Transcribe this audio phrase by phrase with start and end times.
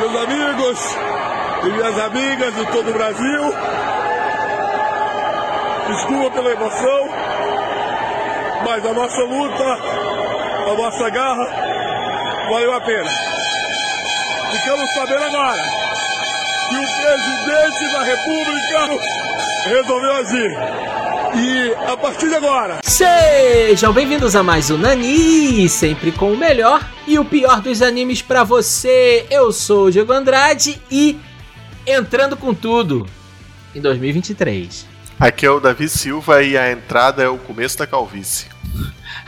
[0.00, 0.96] meus amigos
[1.64, 3.54] e minhas amigas de todo o Brasil.
[5.88, 7.08] Desculpa pela emoção,
[8.64, 9.64] mas a nossa luta,
[10.70, 11.46] a nossa garra,
[12.50, 13.10] valeu a pena.
[14.52, 15.62] Ficamos sabendo agora
[16.68, 19.04] que o presidente da República
[19.64, 20.58] resolveu agir.
[21.36, 22.80] E a partir de agora.
[22.82, 28.22] Sejam bem-vindos a mais um Nani, sempre com o melhor e o pior dos animes
[28.22, 29.26] para você.
[29.30, 31.18] Eu sou o Diego Andrade e
[31.86, 33.06] entrando com tudo
[33.74, 34.86] em 2023.
[35.20, 38.46] Aqui é o Davi Silva e a entrada é o começo da calvície.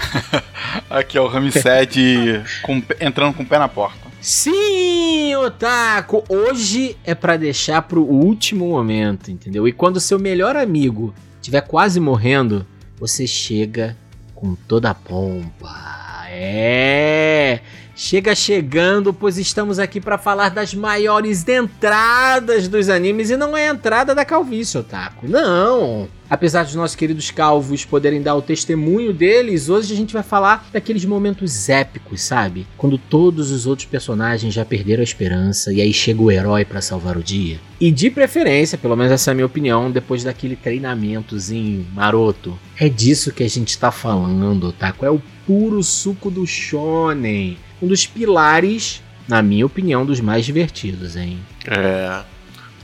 [0.88, 4.10] Aqui é o Ramsed com, entrando com o pé na porta.
[4.20, 6.24] Sim, Otaku!
[6.28, 9.66] Hoje é para deixar pro último momento, entendeu?
[9.66, 12.66] E quando seu melhor amigo estiver quase morrendo,
[12.98, 13.96] você chega
[14.34, 16.26] com toda a pompa.
[16.28, 17.60] É!
[18.02, 23.68] Chega chegando, pois estamos aqui para falar das maiores entradas dos animes e não é
[23.68, 25.28] a entrada da calvície, Otaku.
[25.28, 26.08] Não!
[26.30, 30.66] Apesar dos nossos queridos calvos poderem dar o testemunho deles, hoje a gente vai falar
[30.72, 32.66] daqueles momentos épicos, sabe?
[32.78, 36.80] Quando todos os outros personagens já perderam a esperança e aí chega o herói para
[36.80, 37.60] salvar o dia.
[37.78, 42.58] E de preferência, pelo menos essa é a minha opinião, depois daquele treinamentozinho maroto.
[42.78, 45.04] É disso que a gente tá falando, Otaku.
[45.04, 51.16] É o puro suco do shonen um dos pilares, na minha opinião, dos mais divertidos,
[51.16, 51.38] hein?
[51.66, 52.22] É.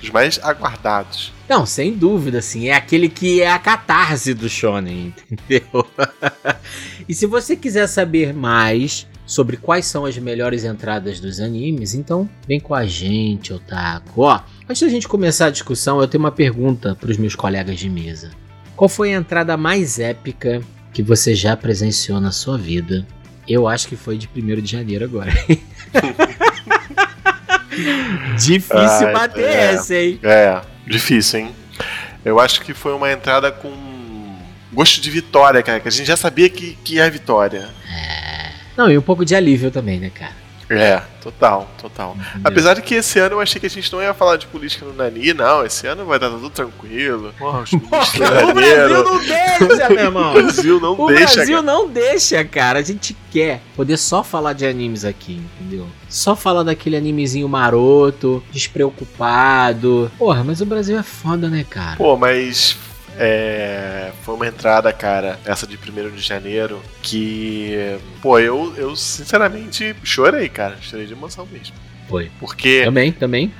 [0.00, 1.32] Dos mais aguardados.
[1.48, 2.68] Não, sem dúvida, assim.
[2.68, 5.86] É aquele que é a catarse do Shonen, entendeu?
[7.08, 12.28] e se você quiser saber mais sobre quais são as melhores entradas dos animes, então
[12.46, 14.22] vem com a gente, Otaku.
[14.22, 17.78] Ó, antes da gente começar a discussão, eu tenho uma pergunta para os meus colegas
[17.78, 18.30] de mesa.
[18.76, 23.06] Qual foi a entrada mais épica que você já presenciou na sua vida
[23.48, 25.32] eu acho que foi de 1 de janeiro agora.
[28.36, 30.18] difícil ah, bater é, essa, hein?
[30.22, 31.54] É, difícil, hein?
[32.24, 33.72] Eu acho que foi uma entrada com
[34.72, 37.68] gosto de vitória, cara, que a gente já sabia que, que é vitória.
[37.88, 38.50] É.
[38.76, 40.45] Não, e um pouco de alívio também, né, cara?
[40.68, 42.16] É, total, total.
[42.18, 42.40] Entendeu?
[42.44, 44.84] Apesar de que esse ano eu achei que a gente não ia falar de política
[44.84, 45.64] no Nani, não.
[45.64, 47.32] Esse ano vai dar tudo tranquilo.
[47.38, 47.64] Porra,
[48.50, 50.30] o Brasil não deixa, meu irmão.
[50.30, 51.32] O Brasil não o deixa.
[51.32, 51.62] O Brasil cara.
[51.62, 52.78] não deixa, cara.
[52.80, 55.86] A gente quer poder só falar de animes aqui, entendeu?
[56.08, 60.10] Só falar daquele animezinho maroto, despreocupado.
[60.18, 61.96] Porra, mas o Brasil é foda, né, cara?
[61.96, 62.76] Pô, mas
[63.18, 69.94] é, foi uma entrada, cara, essa de 1 de janeiro, que, pô, eu, eu sinceramente
[70.02, 70.76] chorei, cara.
[70.80, 71.74] Chorei de emoção mesmo.
[72.08, 72.30] Foi.
[72.38, 72.84] Porque.
[72.84, 73.52] Também, também.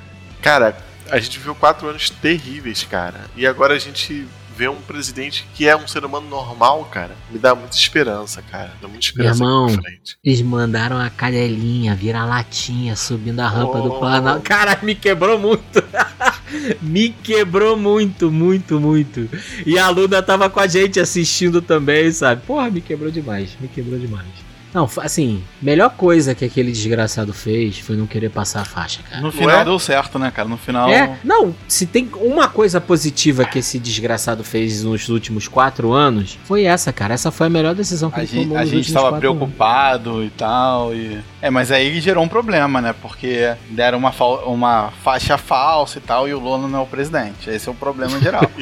[0.42, 0.76] Cara,
[1.10, 3.20] a gente viu quatro anos terríveis, cara.
[3.36, 7.38] E agora a gente ver um presidente que é um ser humano normal, cara, me
[7.38, 8.72] dá muita esperança, cara.
[8.80, 9.82] Dá muita esperança Meu irmão,
[10.24, 13.82] Eles mandaram a cadelinha virar latinha subindo a rampa oh.
[13.82, 14.42] do Planalto.
[14.42, 15.84] Cara, me quebrou muito.
[16.80, 19.28] me quebrou muito, muito, muito.
[19.66, 22.42] E a Luna tava com a gente assistindo também, sabe?
[22.46, 23.56] Porra, me quebrou demais.
[23.60, 24.45] Me quebrou demais.
[24.72, 29.22] Não, assim, melhor coisa que aquele desgraçado fez foi não querer passar a faixa, cara.
[29.22, 29.64] No final é?
[29.64, 30.48] deu certo, né, cara?
[30.48, 30.90] No final.
[30.90, 36.38] É, não, se tem uma coisa positiva que esse desgraçado fez nos últimos quatro anos,
[36.44, 37.14] foi essa, cara.
[37.14, 38.58] Essa foi a melhor decisão que a ele gente, tomou.
[38.58, 40.26] A gente tava preocupado anos.
[40.26, 40.94] e tal.
[40.94, 41.20] E...
[41.46, 42.92] É, mas aí gerou um problema, né?
[43.00, 46.86] Porque deram uma, fa uma faixa falsa e tal, e o Lula não é o
[46.86, 47.48] presidente.
[47.48, 48.50] Esse é o problema geral.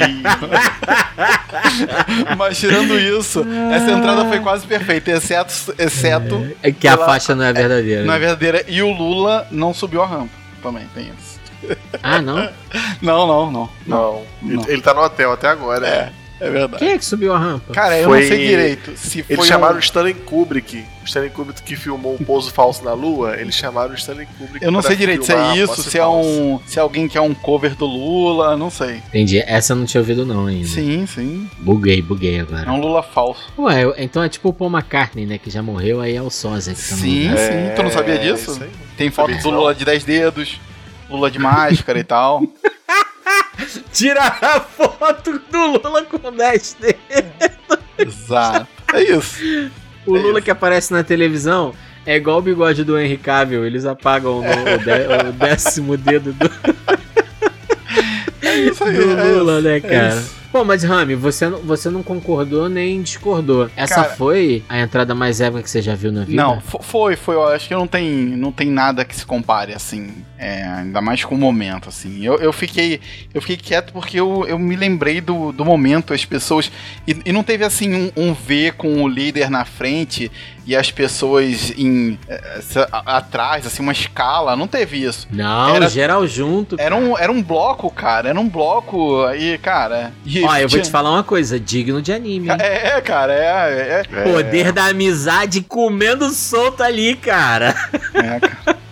[2.37, 3.43] mas tirando isso,
[3.73, 5.51] essa entrada foi quase perfeita, exceto.
[5.79, 6.57] exceto exceto.
[6.63, 8.05] É que a faixa não é verdadeira.
[8.05, 8.63] Não é verdadeira.
[8.69, 10.35] E o Lula não subiu a rampa.
[10.63, 11.41] Também tem isso.
[12.03, 12.37] Ah, não?
[13.01, 13.71] não, não, não.
[13.87, 14.23] Não.
[14.43, 14.69] não.
[14.69, 15.89] Ele tá no hotel até agora.
[15.89, 16.13] É.
[16.41, 16.79] É verdade.
[16.79, 17.73] Quem é que subiu a rampa?
[17.73, 18.21] Cara, eu foi...
[18.21, 18.97] não sei direito.
[18.97, 19.79] Se eles chamaram um...
[19.79, 20.85] o Stanley Kubrick.
[21.03, 24.65] O Stanley Kubrick que filmou o pouso falso na Lua, eles chamaram o Stanley Kubrick.
[24.65, 26.61] Eu não sei direito se é isso, se é um.
[26.67, 28.97] Se é alguém que é um cover do Lula, não sei.
[29.09, 29.39] Entendi.
[29.41, 30.67] Essa eu não tinha ouvido, não, ainda.
[30.67, 31.49] Sim, sim.
[31.59, 32.69] Buguei, buguei agora.
[32.69, 33.53] É um Lula falso.
[33.59, 35.39] Ué, então é tipo o Paul McCartney, né?
[35.39, 37.37] Que já morreu, aí é o Sósia que tá Sim, no...
[37.37, 37.43] sim.
[37.43, 37.75] É...
[37.77, 38.61] Tu não sabia disso?
[38.97, 40.61] Tem foto do Lula de 10 dedos,
[41.09, 42.43] Lula de máscara e tal.
[43.95, 47.79] Tirar a foto do Lula com 10 dedos.
[47.97, 48.67] Exato.
[48.93, 49.41] É isso.
[50.05, 50.45] O é Lula isso.
[50.45, 51.73] que aparece na televisão
[52.05, 53.65] é igual o bigode do Henry Cavill.
[53.65, 56.51] Eles apagam o, o, décimo dedo do.
[58.43, 60.23] É isso aí, do é Lula, isso, né, é cara?
[60.55, 63.69] Pô, mas Rami, você, não- você não concordou nem discordou.
[63.75, 66.41] Essa Cara- foi a entrada mais épica que você já viu na vida?
[66.41, 67.35] Não, fo- foi, foi.
[67.35, 70.15] Eu acho que não tem, não tem nada que se compare, assim.
[70.37, 72.23] é, ainda mais com o momento, assim.
[72.23, 73.01] Eu, eu fiquei
[73.33, 76.71] eu fiquei quieto porque eu, eu me lembrei do, do momento, as pessoas.
[77.07, 80.31] E, e não teve, assim, um, um V com o líder na frente
[80.67, 82.59] e as pessoas em é,
[82.91, 84.55] atrás, assim, uma escala.
[84.55, 85.27] Não teve isso.
[85.33, 86.77] Não, Era- geral junto.
[86.79, 88.29] Era um, era um bloco, cara.
[88.29, 90.13] Era um bloco aí, cara.
[90.27, 92.49] E Ó, eu vou te falar uma coisa, digno de anime.
[92.51, 92.57] hein?
[92.61, 93.39] É, cara, é.
[93.39, 97.75] é, É, Poder da amizade comendo solto ali, cara.
[98.15, 98.85] é, cara.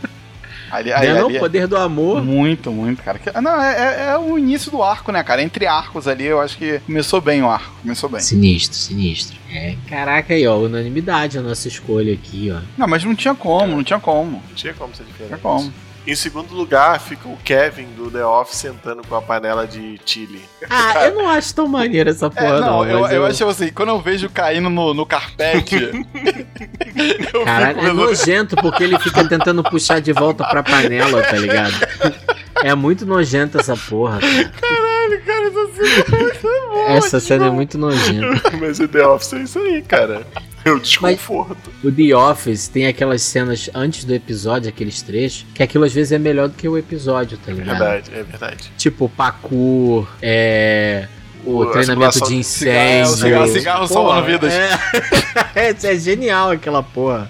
[0.71, 1.29] Ali, Não ali, é não?
[1.29, 2.25] ali- Poder do amor.
[2.25, 3.21] Muito, muito, cara.
[3.43, 5.43] Não, é, é- é o início do arco, né, cara?
[5.43, 7.75] Entre arcos ali, eu acho que começou bem o arco.
[7.83, 8.21] Começou bem.
[8.21, 9.37] Sinistro, sinistro.
[9.53, 12.61] É, caraca aí, ó, unanimidade a nossa escolha aqui, ó.
[12.79, 14.43] Não, mas não tinha como, não tinha como.
[14.49, 15.29] Não tinha como ser Não diferente.
[15.29, 15.71] tinha como.
[16.05, 20.43] Em segundo lugar, fica o Kevin do The Office sentando com a panela de chili.
[20.69, 22.87] Ah, eu não acho tão maneiro essa É, porra, não, não.
[22.89, 25.77] eu, mas eu acho assim, quando eu vejo caindo no, no carpete.
[27.33, 31.73] eu Caralho, é nojento porque ele fica tentando puxar de volta pra panela, tá ligado?
[32.63, 34.49] É muito nojento essa porra, cara.
[34.51, 38.51] Caralho, cara, essa cena é muito boa, Essa cena é muito nojenta.
[38.61, 40.23] Mas o The Office é isso aí, cara.
[40.65, 41.73] É o desconforto.
[41.83, 46.13] O The Office tem aquelas cenas antes do episódio, aqueles trechos, que aquilo às vezes
[46.13, 47.79] é melhor do que o episódio, tá É ligado?
[47.79, 48.73] verdade, é verdade.
[48.79, 51.09] Tipo, parkour, é.
[51.45, 53.17] O treinamento de incêndio.
[53.17, 54.53] cigarro, cigarro salvando vidas.
[54.53, 54.71] É.
[55.57, 57.29] é, é genial aquela porra.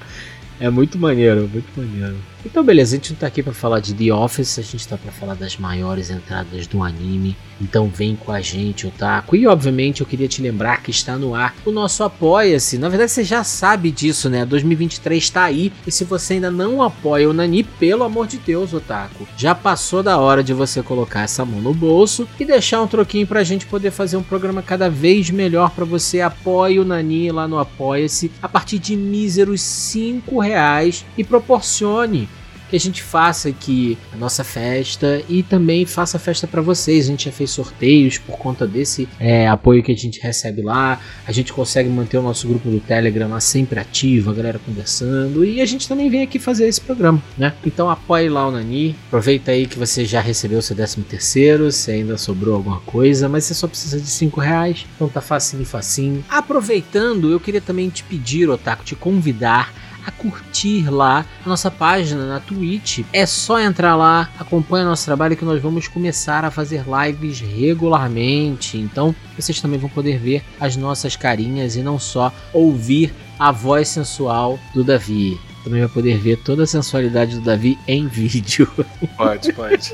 [0.60, 2.16] É muito maneiro, muito maneiro.
[2.44, 4.98] Então, beleza, a gente não tá aqui pra falar de The Office, a gente tá
[4.98, 7.36] pra falar das maiores entradas do anime.
[7.62, 9.36] Então, vem com a gente, Otaku.
[9.36, 12.76] E, obviamente, eu queria te lembrar que está no ar o nosso Apoia-se.
[12.76, 14.44] Na verdade, você já sabe disso, né?
[14.44, 15.72] 2023 tá aí.
[15.86, 20.02] E se você ainda não apoia o Nani, pelo amor de Deus, Otaku, já passou
[20.02, 23.66] da hora de você colocar essa mão no bolso e deixar um troquinho pra gente
[23.66, 26.20] poder fazer um programa cada vez melhor pra você.
[26.20, 32.28] Apoie o Nani lá no Apoia-se a partir de míseros 5 reais e proporcione
[32.72, 37.04] que a gente faça aqui a nossa festa e também faça festa para vocês.
[37.04, 40.98] A gente já fez sorteios por conta desse é, apoio que a gente recebe lá.
[41.26, 45.44] A gente consegue manter o nosso grupo do Telegram lá sempre ativo, a galera conversando.
[45.44, 47.52] E a gente também vem aqui fazer esse programa, né?
[47.62, 48.96] Então apoie lá o Nani.
[49.08, 53.44] Aproveita aí que você já recebeu seu 13 terceiro, se ainda sobrou alguma coisa, mas
[53.44, 54.86] você só precisa de 5 reais.
[54.96, 56.24] Então tá facinho, facinho.
[56.26, 62.26] Aproveitando, eu queria também te pedir, Otaku, te convidar a curtir lá a nossa página
[62.26, 63.00] na Twitch.
[63.12, 68.78] É só entrar lá, acompanha nosso trabalho que nós vamos começar a fazer lives regularmente.
[68.78, 73.88] Então vocês também vão poder ver as nossas carinhas e não só ouvir a voz
[73.88, 75.38] sensual do Davi.
[75.64, 78.68] Também vai poder ver toda a sensualidade do Davi em vídeo.
[79.16, 79.92] Pode, pode.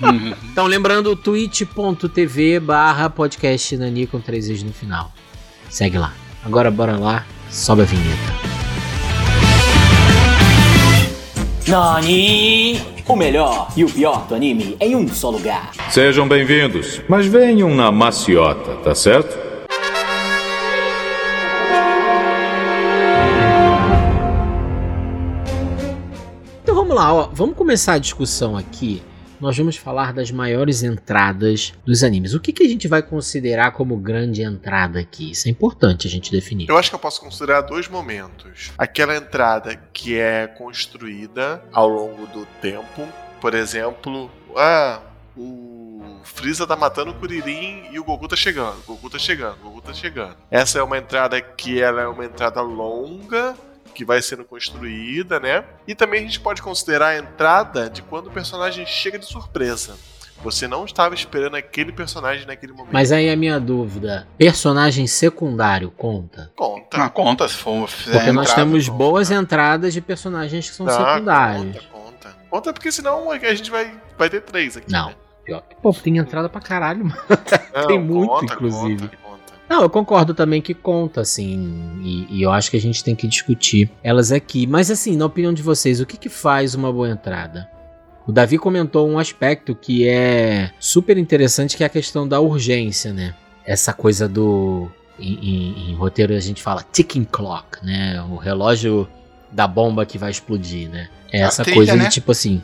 [0.00, 0.34] Uhum.
[0.52, 5.12] Então lembrando twitch.tv barra podcast Nani com três vezes no final.
[5.70, 6.14] Segue lá.
[6.44, 8.55] Agora bora lá, sobe a vinheta.
[11.68, 12.80] Nani!
[13.08, 15.72] O melhor e o pior do anime em um só lugar.
[15.90, 19.36] Sejam bem-vindos, mas venham na maciota, tá certo?
[26.62, 27.28] Então vamos lá, ó.
[27.32, 29.02] vamos começar a discussão aqui.
[29.40, 32.34] Nós vamos falar das maiores entradas dos animes.
[32.34, 35.32] O que, que a gente vai considerar como grande entrada aqui?
[35.32, 36.68] Isso é importante a gente definir.
[36.68, 38.72] Eu acho que eu posso considerar dois momentos.
[38.78, 43.06] Aquela entrada que é construída ao longo do tempo.
[43.40, 45.00] Por exemplo, ah,
[45.36, 48.78] o Freeza tá matando o Kuririn e o Goku tá chegando.
[48.86, 50.36] O Goku tá chegando, o Goku tá chegando.
[50.50, 53.54] Essa é uma entrada que ela é uma entrada longa,
[53.96, 55.64] que vai sendo construída, né?
[55.88, 59.96] E também a gente pode considerar a entrada de quando o personagem chega de surpresa.
[60.42, 62.92] Você não estava esperando aquele personagem naquele momento.
[62.92, 66.52] Mas aí a minha dúvida: personagem secundário conta?
[66.54, 66.98] conta.
[66.98, 68.98] Na conta, se for fizer Porque nós entrada, temos conta.
[68.98, 71.76] boas entradas de personagens que são Tá, secundários.
[71.86, 72.36] Conta, conta.
[72.50, 74.92] Conta porque senão a gente vai, vai ter três aqui.
[74.92, 75.08] Não.
[75.08, 75.14] Né?
[75.46, 77.16] Pior que, Pô, tem entrada pra caralho, mano.
[77.74, 79.08] Não, Tem muito, conta, inclusive.
[79.08, 79.25] Conta.
[79.76, 83.14] Não, eu concordo também que conta, assim, e, e eu acho que a gente tem
[83.14, 84.66] que discutir elas aqui.
[84.66, 87.68] Mas, assim, na opinião de vocês, o que, que faz uma boa entrada?
[88.26, 93.12] O Davi comentou um aspecto que é super interessante, que é a questão da urgência,
[93.12, 93.34] né?
[93.66, 94.90] Essa coisa do.
[95.20, 98.20] Em, em- em roteiro a gente fala ticking clock, né?
[98.30, 99.06] O relógio
[99.52, 101.08] da bomba que vai explodir, né?
[101.30, 102.04] É essa trilha, coisa né?
[102.04, 102.62] de tipo assim,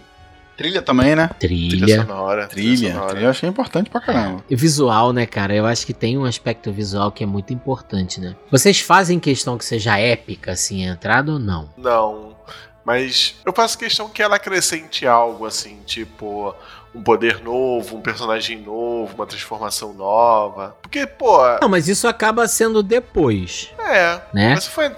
[0.62, 1.28] Trilha também, né?
[1.40, 2.02] Trilha trilha.
[2.02, 2.46] sonora.
[2.46, 2.92] Trilha.
[2.92, 3.10] sonora.
[3.10, 4.44] Trilha eu achei importante pra caramba.
[4.48, 5.52] E visual, né, cara?
[5.52, 8.36] Eu acho que tem um aspecto visual que é muito importante, né?
[8.48, 11.68] Vocês fazem questão que seja épica, assim, a entrada ou não?
[11.76, 12.36] Não.
[12.84, 16.54] Mas eu faço questão que ela acrescente algo assim, tipo
[16.94, 20.76] um poder novo, um personagem novo, uma transformação nova.
[20.80, 21.38] Porque, pô.
[21.60, 23.70] Não, mas isso acaba sendo depois.
[23.80, 24.20] É.
[24.32, 24.54] Né?
[24.54, 24.92] Mas se foi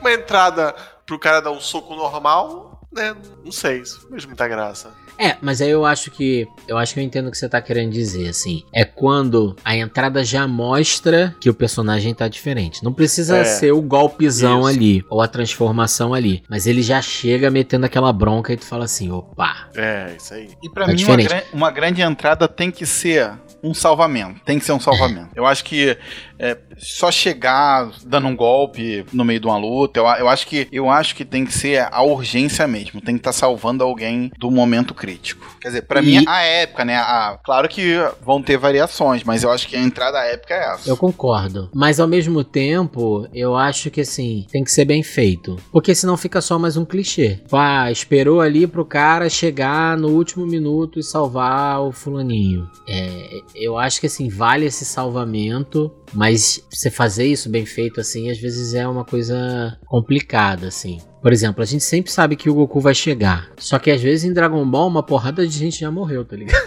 [0.00, 0.72] uma entrada
[1.04, 3.14] pro cara dar um soco normal, né?
[3.44, 4.90] Não sei, isso não fez muita graça.
[5.18, 6.48] É, mas aí eu acho que.
[6.66, 8.62] Eu acho que eu entendo o que você tá querendo dizer, assim.
[8.74, 12.82] É quando a entrada já mostra que o personagem tá diferente.
[12.82, 13.44] Não precisa É.
[13.44, 14.68] ser o golpezão Isso.
[14.68, 16.42] ali, ou a transformação ali.
[16.48, 19.68] Mas ele já chega metendo aquela bronca e tu fala assim: opa.
[19.74, 20.48] É, isso aí.
[20.62, 21.16] E pra Tá mim, uma,
[21.52, 23.30] uma grande entrada tem que ser
[23.62, 24.40] um salvamento.
[24.42, 25.28] Tem que ser um salvamento.
[25.34, 25.98] Eu acho que
[26.40, 30.66] é, só chegar dando um golpe no meio de uma luta, eu, eu acho que
[30.72, 33.00] eu acho que tem que ser a urgência mesmo.
[33.00, 35.46] Tem que estar salvando alguém do momento crítico.
[35.60, 36.96] Quer dizer, pra E- mim a época, né?
[36.96, 40.88] A, claro que vão ter variações, mas eu acho que a entrada épica é essa.
[40.88, 41.70] Eu concordo.
[41.74, 45.56] Mas ao mesmo tempo, eu acho que assim, tem que ser bem feito.
[45.70, 47.40] Porque senão fica só mais um clichê.
[47.52, 52.68] Ah, esperou ali pro cara chegar no último minuto e salvar o fulaninho.
[52.88, 55.92] É, eu acho que assim, vale esse salvamento.
[56.12, 61.00] Mas você fazer isso bem feito assim, às vezes é uma coisa complicada, assim.
[61.22, 63.50] Por exemplo, a gente sempre sabe que o Goku vai chegar.
[63.58, 66.64] Só que às vezes em Dragon Ball uma porrada de gente já morreu, tá ligado?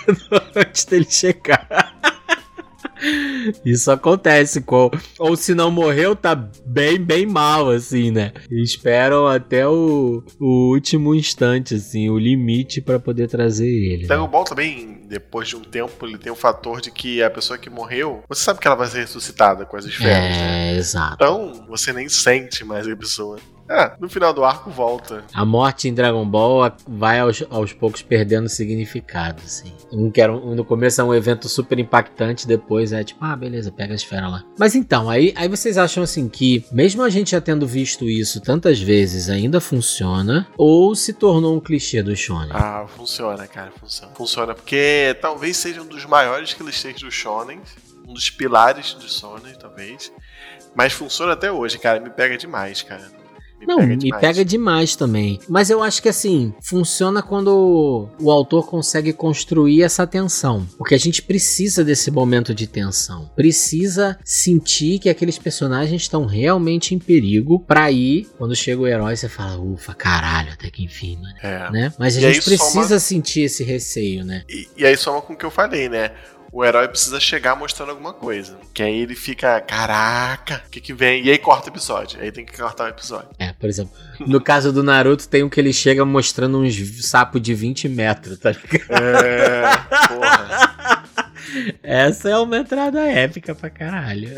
[0.56, 1.92] Antes dele chegar.
[3.64, 4.90] Isso acontece com.
[5.18, 8.32] Ou se não morreu, tá bem, bem mal, assim, né?
[8.50, 14.02] E esperam até o, o último instante, assim, o limite pra poder trazer ele.
[14.02, 14.08] né?
[14.08, 17.58] Dragon Ball também, depois de um tempo, ele tem o fator de que a pessoa
[17.58, 20.72] que morreu, você sabe que ela vai ser ressuscitada com as esferas, né?
[20.72, 21.14] É, exato.
[21.14, 23.38] Então, você nem sente mais a pessoa.
[23.72, 25.22] Ah, no final do arco volta.
[25.32, 29.72] A morte em Dragon Ball vai aos, aos poucos perdendo significado, assim.
[29.92, 33.36] Um que era um- no começo é um evento super impactante, depois é tipo, ah,
[33.36, 34.42] beleza, pega a esfera lá.
[34.58, 38.40] Mas então, aí, aí vocês acham assim que, mesmo a gente já tendo visto isso
[38.40, 40.48] tantas vezes, ainda funciona?
[40.58, 42.50] Ou se tornou um clichê do Shonen?
[42.52, 44.12] Ah, funciona, cara, funciona.
[44.16, 47.60] Funciona porque talvez seja um dos maiores clichês do Shonen,
[48.04, 50.12] um dos pilares do Shonen, talvez.
[50.74, 53.19] Mas funciona até hoje, cara, me pega demais, cara.
[53.60, 54.20] Me Não, me demais.
[54.20, 55.38] pega demais também.
[55.48, 60.66] Mas eu acho que assim, funciona quando o autor consegue construir essa tensão.
[60.78, 63.30] Porque a gente precisa desse momento de tensão.
[63.36, 69.14] Precisa sentir que aqueles personagens estão realmente em perigo pra ir, quando chega o herói,
[69.16, 71.34] você fala, ufa, caralho, até que enfim, mano.
[71.42, 71.70] É.
[71.70, 71.92] Né?
[71.98, 74.42] Mas a E aí gente precisa soma- sentir esse receio, né?
[74.48, 76.10] E, e aí soma com o que eu falei, né?
[76.52, 78.58] O herói precisa chegar mostrando alguma coisa.
[78.74, 81.24] Que aí ele fica, caraca, o que que vem?
[81.24, 82.20] E aí corta o episódio.
[82.20, 83.28] Aí tem que cortar o episódio.
[83.38, 87.40] É, por exemplo, no caso do Naruto, tem um que ele chega mostrando uns sapos
[87.40, 88.90] de 20 metros, tá ligado?
[88.90, 89.76] É,
[90.08, 90.99] porra.
[91.82, 94.28] Essa é uma entrada épica pra caralho.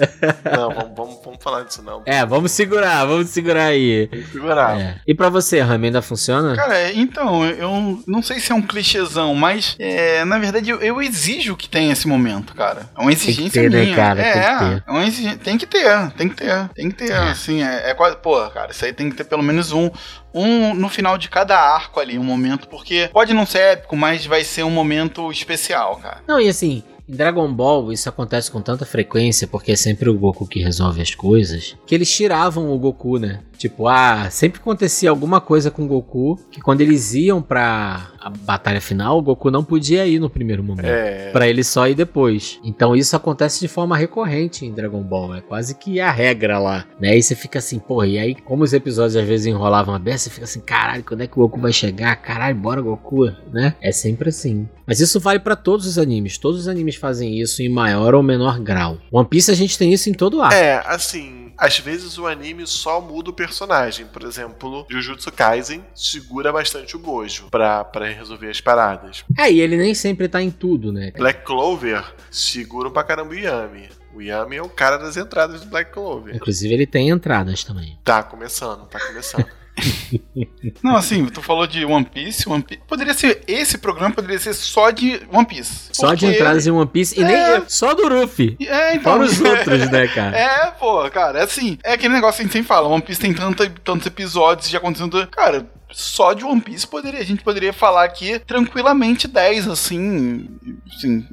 [0.45, 2.03] Não, vamos, vamos, vamos falar disso não.
[2.07, 4.07] É, vamos segurar, vamos segurar aí.
[4.09, 4.81] Tem que segurar.
[4.81, 4.97] É.
[5.07, 6.55] E pra você, Rami, ainda funciona?
[6.57, 11.01] Cara, então, eu não sei se é um clichêzão, mas é, na verdade eu, eu
[11.03, 12.89] exijo que tenha esse momento, cara.
[12.97, 13.97] É uma exigência ter, né, minha.
[13.97, 14.21] cara?
[14.23, 14.85] É, Tem que ter.
[14.87, 15.39] é uma exigência.
[15.39, 17.11] Tem que ter, tem que ter, tem que ter.
[17.13, 17.17] É.
[17.31, 18.17] Assim, é, é quase.
[18.17, 19.91] Pô, cara, isso aí tem que ter pelo menos um.
[20.35, 24.27] Um no final de cada arco ali, um momento, porque pode não ser épico, mas
[24.27, 26.23] vai ser um momento especial, cara.
[26.27, 30.19] Não, e assim, em Dragon Ball isso acontece com tanta frequência, porque é sempre o
[30.19, 33.41] Goku que resolve as coisas, que eles tiravam o Goku, né?
[33.59, 38.31] Tipo, ah, sempre acontecia alguma coisa com o Goku, que quando eles iam pra a
[38.31, 40.87] batalha final, o Goku não podia ir no primeiro momento.
[40.87, 41.31] É.
[41.33, 42.61] Pra ele só ir depois.
[42.63, 45.35] Então isso acontece de forma recorrente em Dragon Ball.
[45.35, 46.85] É quase que a regra lá.
[47.01, 47.17] Né?
[47.17, 50.25] E você fica assim, porra, e aí, como os episódios às vezes enrolavam a beça,
[50.25, 52.15] você fica assim, caralho, quando é que o Goku vai chegar?
[52.17, 53.75] Caralho, bora Goku, né?
[53.81, 54.69] É sempre assim.
[54.87, 56.39] Mas isso vale pra todos os animes.
[56.39, 58.99] Todos os animes fazem isso em maior ou menor grau.
[59.11, 60.55] One Piece a gente tem isso em todo arco.
[60.55, 64.07] É, assim, às vezes o anime só muda o personagem.
[64.07, 69.25] Por exemplo, Jujutsu Kaisen segura bastante o Gojo pra, pra resolver as paradas.
[69.39, 71.13] É, e ele nem sempre tá em tudo, né?
[71.17, 73.89] Black Clover segura pra caramba o Yami.
[74.15, 76.37] O Yami é o cara das entradas do Black Clover.
[76.37, 77.99] Inclusive ele tem entradas também.
[78.05, 79.47] Tá começando, tá começando.
[80.83, 82.83] Não, assim, tu falou de One Piece, One Piece.
[82.87, 83.43] Poderia ser.
[83.49, 85.89] Esse programa poderia ser só de One Piece.
[85.93, 87.27] Só de Porque- entradas em One Piece e É.
[87.59, 88.57] nem só do Ruffy.
[88.61, 89.13] É, então.
[89.15, 90.37] Fora os outros, né, cara?
[90.37, 91.79] É, pô, cara, é assim.
[91.83, 94.79] É aquele negócio que a gente sempre fala: One Piece tem tanta, tantos episódios já
[94.79, 95.27] acontecendo.
[95.29, 100.49] Cara, só de One Piece poderia, a gente poderia falar aqui tranquilamente 10, assim.
[100.87, 101.25] assim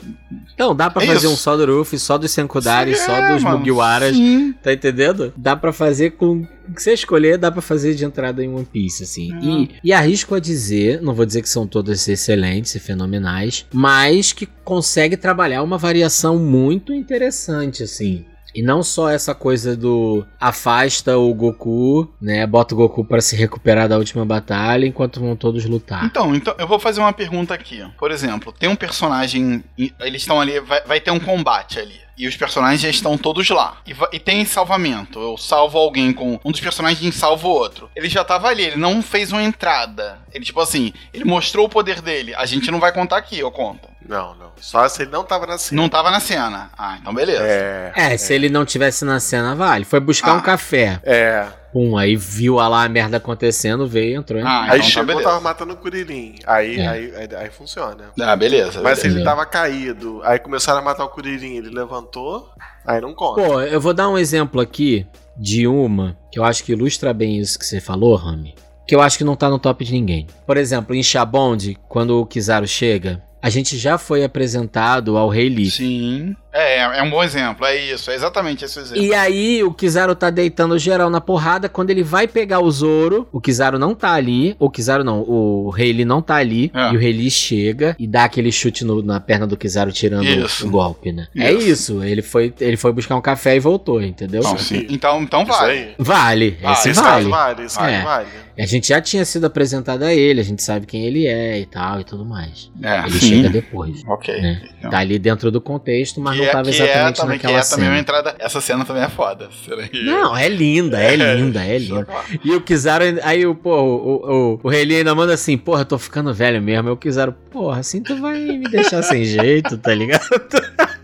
[0.58, 1.34] Não, dá pra É fazer isso.
[1.34, 4.16] um só do Ruffy, só dos Senkudari, sim, só é, dos mano, Mugiwaras.
[4.16, 4.54] Sim.
[4.62, 5.34] Tá entendendo?
[5.36, 8.66] Dá pra fazer com o que você escolher, dá pra fazer de entrada em One
[8.66, 9.34] Piece, assim.
[9.34, 9.64] Uhum.
[9.64, 14.32] E, e arrisco a dizer, não vou dizer que são todas excelentes e fenomenais, mas
[14.34, 18.26] que consegue trabalhar uma variação muito interessante, assim.
[18.54, 22.46] E não só essa coisa do afasta o Goku, né?
[22.48, 26.04] Bota o Goku pra se recuperar da última batalha enquanto vão todos lutar.
[26.06, 27.86] Então, então, eu vou fazer uma pergunta aqui.
[27.98, 29.64] Por exemplo, tem um personagem.
[29.78, 32.09] Eles estão ali, vai, vai ter um combate ali.
[32.20, 33.78] E os personagens já estão todos lá.
[33.88, 35.18] E, e tem salvamento.
[35.22, 36.38] Eu salvo alguém com.
[36.44, 37.90] Um dos personagens salva o outro.
[37.96, 40.20] Ele já tava ali, ele não fez uma entrada.
[40.34, 42.36] Ele, tipo assim, ele mostrou o poder dele.
[42.36, 43.88] A gente não vai contar aqui, eu conto.
[44.06, 44.52] Não, não.
[44.60, 45.82] Só se ele não tava na cena.
[45.82, 46.70] Não tava na cena.
[46.78, 47.42] Ah, então beleza.
[47.44, 47.94] É.
[47.96, 49.86] É, se ele não tivesse na cena, vale.
[49.86, 50.36] Foi buscar Ah.
[50.36, 51.00] um café.
[51.04, 51.48] É.
[51.72, 54.42] Pum, aí viu lá a merda acontecendo, veio, entrou.
[54.46, 55.24] Ah, aí então tá chegou, beleza.
[55.30, 56.36] tava matando o Kuririn.
[56.48, 56.88] Aí, É.
[56.88, 58.06] aí, aí, aí funciona.
[58.20, 58.82] Ah, beleza.
[58.82, 59.32] Mas se ele Entendeu?
[59.32, 62.50] tava caído, aí começaram a matar o Kuririn, ele levantou,
[62.86, 63.42] aí não conta.
[63.42, 65.06] Pô, eu vou dar um exemplo aqui
[65.38, 68.56] de uma que eu acho que ilustra bem isso que você falou, Rami.
[68.88, 70.26] Que eu acho que não tá no top de ninguém.
[70.48, 75.48] Por exemplo, em Shabond, quando o Kizaru chega, a gente já foi apresentado ao Rei
[75.48, 75.70] Lee.
[75.70, 76.36] Sim.
[76.52, 77.66] É, é um bom exemplo.
[77.66, 78.10] É isso.
[78.10, 79.04] É exatamente esse exemplo.
[79.04, 81.70] E aí o Kizaru tá deitando geral na porrada.
[81.70, 84.56] Quando ele vai pegar o Zoro, o Kizaru não tá ali.
[84.58, 86.72] O Kizaru não, o Rei Lee não tá ali.
[86.74, 86.92] É.
[86.92, 90.26] E o Rei Lee chega e dá aquele chute no- na perna do Kizaru tirando
[90.26, 90.66] Isso.
[90.68, 91.28] o golpe, né?
[91.38, 91.70] É Isso.
[91.94, 92.04] isso.
[92.04, 94.42] Ele foi, ele foi buscar um café e voltou, entendeu?
[94.42, 94.56] Não.
[94.90, 95.72] Então, então Isso vale.
[95.72, 95.96] aí.
[96.00, 97.30] Vale, Ah, esse Esse vale.
[97.30, 98.02] vale, esse É.
[98.02, 98.28] vale.
[98.58, 101.66] A gente já tinha sido apresentado a ele, a gente sabe quem ele é e
[101.66, 102.70] tal e tudo mais.
[102.84, 103.30] É, Ele sim.
[103.38, 104.04] chega depois.
[104.06, 104.42] Ok.
[104.42, 104.62] né?
[104.78, 104.90] Então.
[104.92, 107.88] Tá ali dentro do contexto, mas não é, é exatamente também, que naquela é também
[107.88, 108.00] uma cena.
[108.00, 108.36] entrada.
[108.40, 109.50] Essa cena também é foda.
[109.66, 112.08] Cena Não, é linda, é linda, é linda.
[112.44, 115.82] E o Kizaru, aí o, pô, o, o, o Rei Lee ainda manda assim, porra,
[115.82, 116.88] eu tô ficando velho mesmo.
[116.90, 120.24] Aí o Kizaru, porra, assim tu vai me deixar sem jeito, tá ligado?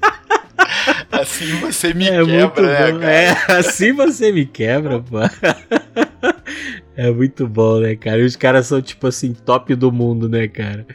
[1.11, 2.99] Assim você me é muito quebra, né, bom.
[2.99, 3.11] cara?
[3.11, 5.17] É, assim você me quebra, pô.
[6.95, 8.19] É muito bom, né, cara?
[8.19, 10.85] E os caras são, tipo assim, top do mundo, né, cara?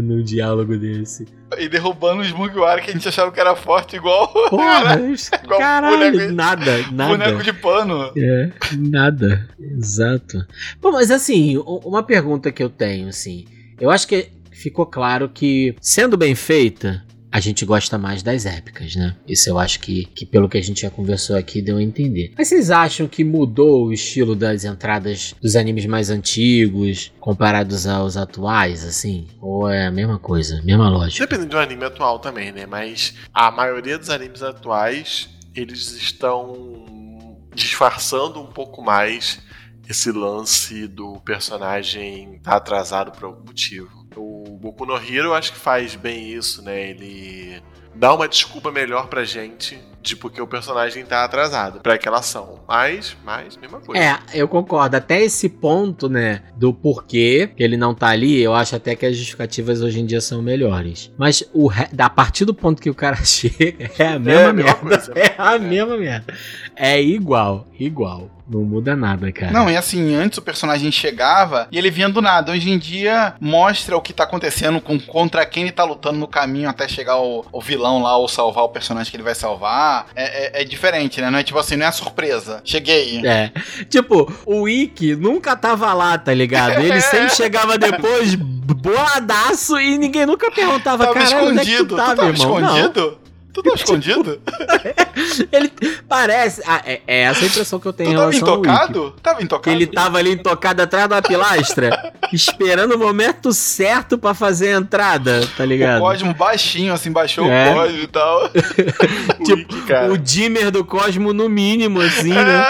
[0.00, 1.26] Dando um diálogo desse.
[1.58, 4.96] E derrubando os Mugiwara que a gente achava que era forte igual Porra,
[5.44, 7.16] Igual caralho, boneco- nada, nada.
[7.16, 8.10] boneco de pano.
[8.16, 9.48] É, nada.
[9.60, 10.44] Exato.
[10.80, 13.44] Bom, mas assim, uma pergunta que eu tenho, assim.
[13.80, 18.94] Eu acho que ficou claro que, sendo bem feita, a gente gosta mais das épicas,
[18.94, 19.16] né?
[19.26, 22.32] Isso eu acho que, que pelo que a gente já conversou aqui, deu a entender.
[22.38, 28.16] Mas vocês acham que mudou o estilo das entradas dos animes mais antigos, comparados aos
[28.16, 29.26] atuais, assim?
[29.40, 31.26] Ou é a mesma coisa, mesma lógica?
[31.26, 32.66] Depende do anime atual também, né?
[32.66, 39.40] Mas a maioria dos animes atuais, eles estão disfarçando um pouco mais
[39.88, 44.03] esse lance do personagem estar atrasado por algum motivo.
[44.16, 46.90] O Boku no Hero eu acho que faz bem isso, né?
[46.90, 47.62] Ele
[47.94, 52.60] dá uma desculpa melhor pra gente de porque o personagem tá atrasado pra aquela ação.
[52.68, 54.02] Mas, mas, mesma coisa.
[54.02, 54.96] É, eu concordo.
[54.96, 59.06] Até esse ponto, né, do porquê que ele não tá ali, eu acho até que
[59.06, 61.10] as justificativas hoje em dia são melhores.
[61.16, 61.88] Mas o re...
[61.96, 64.74] a partir do ponto que o cara chega, é a mesma a mesma merda.
[64.74, 65.58] coisa, é a é.
[65.58, 66.34] mesma merda.
[66.76, 68.30] É igual, igual.
[68.46, 69.50] Não muda nada, cara.
[69.50, 72.52] Não, e assim, antes o personagem chegava e ele vinha do nada.
[72.52, 76.28] Hoje em dia mostra o que tá acontecendo com contra quem ele tá lutando no
[76.28, 80.06] caminho até chegar o, o vilão lá ou salvar o personagem que ele vai salvar.
[80.14, 81.30] É, é- é diferente, né?
[81.30, 82.60] Não é tipo assim, não é surpresa.
[82.64, 83.26] Cheguei.
[83.26, 83.50] É.
[83.88, 86.80] Tipo, o Ikki nunca tava lá, tá ligado?
[86.82, 91.84] Ele sempre chegava depois, boladaço, e ninguém nunca perguntava, Tava cara, onde é que escondido.
[91.88, 92.60] tu Tu tava, tava irmão?
[92.60, 93.23] Não.
[93.74, 94.40] escondido?
[94.40, 95.48] Tu tava escondido?
[95.52, 95.72] Ele
[96.08, 96.62] parece.
[96.66, 98.68] ah, é, é essa a impressão que eu tenho Tu em tava relação ao Ikki.
[98.70, 99.14] intocado?
[99.22, 99.76] Tava intocado?
[99.76, 105.46] ele tava ali intocado atrás da pilastra, esperando o momento certo pra fazer a entrada,
[105.56, 106.00] tá O ligado?
[106.00, 107.70] Cosmo baixinho, assim, baixou É.
[107.70, 108.44] o Cosmo e tal.
[108.46, 109.74] O tipo.
[110.12, 112.64] O dimmer do Cosmo no mínimo, assim, né?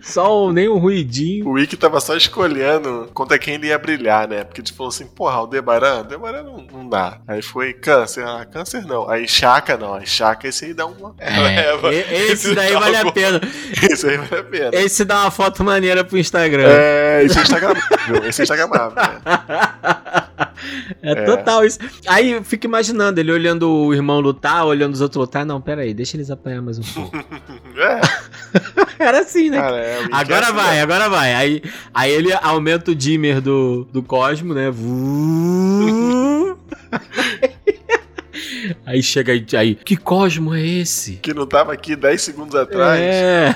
[0.00, 1.48] Só o- nem um ruidinho.
[1.48, 4.44] O Ikki tava só escolhendo contra quem ele ia brilhar, né?
[4.44, 7.18] Porque falou assim, porra, o Debaran, Debaran não, não dá.
[7.28, 9.08] Aí foi câncer, ah, câncer não.
[9.08, 11.14] Aí Chaka não, aí Chaka esse aí dá uma.
[11.18, 11.72] É,
[12.32, 13.40] esse daí vale a pena.
[13.90, 14.70] Esse aí vale a pena.
[14.74, 16.64] Esse dá uma foto maneira pro Instagram.
[16.68, 18.94] É, esse é Instagramável, esse é Instagramável.
[18.96, 19.20] né?
[21.02, 21.78] É, total isso.
[22.06, 25.46] Aí eu fico imaginando ele olhando o irmão lutar, olhando os outros lutar.
[25.46, 27.10] Não, pera aí, deixa eles apanhar mais um pouco.
[27.76, 28.00] É,
[29.02, 29.58] Era assim, né?
[29.58, 31.34] cara, é, Ikki é Agora assim vai, agora vai.
[31.34, 31.62] Aí,
[31.94, 34.70] aí ele aumenta o dimmer do, do Cosmo, né?
[38.84, 41.14] Aí chega aí, aí, que Cosmo é esse?
[41.16, 43.00] Que não tava aqui 10 segundos atrás.
[43.00, 43.54] É.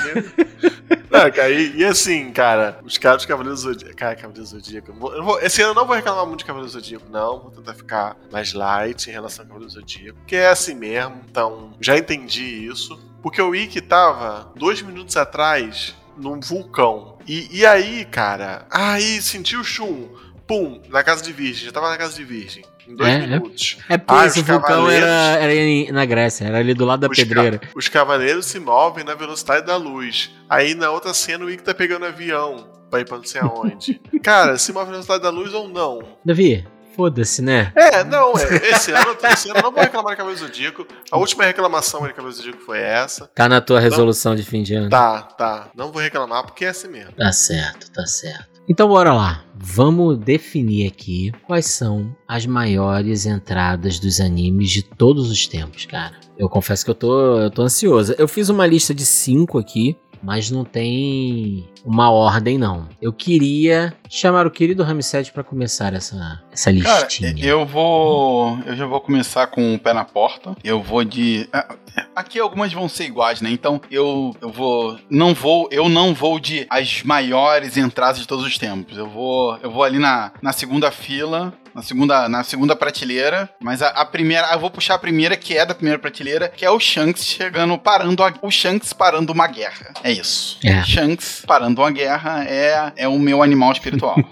[1.15, 3.97] Não, cara, e, e assim, cara, os caras dos Cavaleiros Zodíaco.
[3.97, 4.91] Cara, Cavaleiros Zodíaco.
[4.91, 7.39] eu vou- eu vou- esse ano eu não vou reclamar muito de Cavaleiros Zodíaco, não.
[7.41, 10.19] Vou tentar ficar mais light em relação ao Cavaleiros Zodíaco.
[10.19, 12.99] Porque é assim mesmo, então já entendi isso.
[13.23, 17.17] Porque o Ikki tava dois minutos atrás num vulcão.
[17.27, 20.09] E, e aí, cara, aí sentiu o chum,
[20.47, 22.65] pum, na casa de Virgem, já tava na casa de Virgem.
[22.87, 23.19] Em dois É, é.
[23.27, 23.79] minutos.
[23.89, 26.85] É porque Ah, esse os vulcão cavaleiros- era, era em- na Grécia, era ali do
[26.85, 27.61] lado da Os ca- pedreira.
[27.75, 30.31] Os cavaleiros se movem na velocidade da luz.
[30.49, 34.01] Aí na outra cena o Ikki tá pegando avião pra ir pra não sei aonde.
[34.23, 36.01] Cara, se move na velocidade da luz ou não?
[36.25, 37.73] Davi, foda-se, né?
[37.75, 40.87] É, não, é, esse ano, esse ano eu não vou reclamar de Cavaleiro do Zodíaco.
[41.11, 43.27] A última reclamação de Cavaleiro do Zodíaco foi essa.
[43.35, 44.91] Tá na tua resolução de fim de ano.
[44.91, 45.69] Tá, tá.
[45.75, 47.13] Não vou reclamar porque é assim mesmo.
[47.13, 48.54] Tá certo, tá certo.
[48.69, 49.45] Então bora lá.
[49.57, 56.15] Vamos definir aqui quais são as maiores entradas dos animes de todos os tempos, cara.
[56.37, 58.15] Eu confesso que eu tô, eu tô ansioso.
[58.19, 62.89] Eu fiz uma lista de cinco aqui, mas não tem uma ordem não.
[63.01, 67.35] Eu queria chamar o querido Ramsed pra começar essa, essa Cara, listinha.
[67.45, 68.59] eu vou.
[68.65, 70.57] Eu já vou começar com o pé na porta.
[70.65, 71.49] Eu vou de.
[71.53, 71.77] ah,
[72.17, 73.51] Aqui algumas vão ser iguais, né?
[73.51, 74.99] Então eu, eu vou.
[75.11, 75.69] Não vou.
[75.71, 78.97] Eu não vou de as maiores entradas de todos os tempos.
[78.97, 79.57] Eu vou.
[79.63, 81.53] Eu vou ali na, na segunda fila.
[81.75, 85.57] Na segunda, na segunda prateleira, mas a, a primeira, eu vou puxar a primeira que
[85.59, 89.49] é da primeira prateleira, que é o Shanks chegando, parando, a- o Shanks parando uma
[89.49, 89.93] guerra.
[90.03, 90.59] É isso.
[90.65, 90.83] É.
[90.85, 94.17] Shanks parando uma guerra é, é o meu animal espiritual.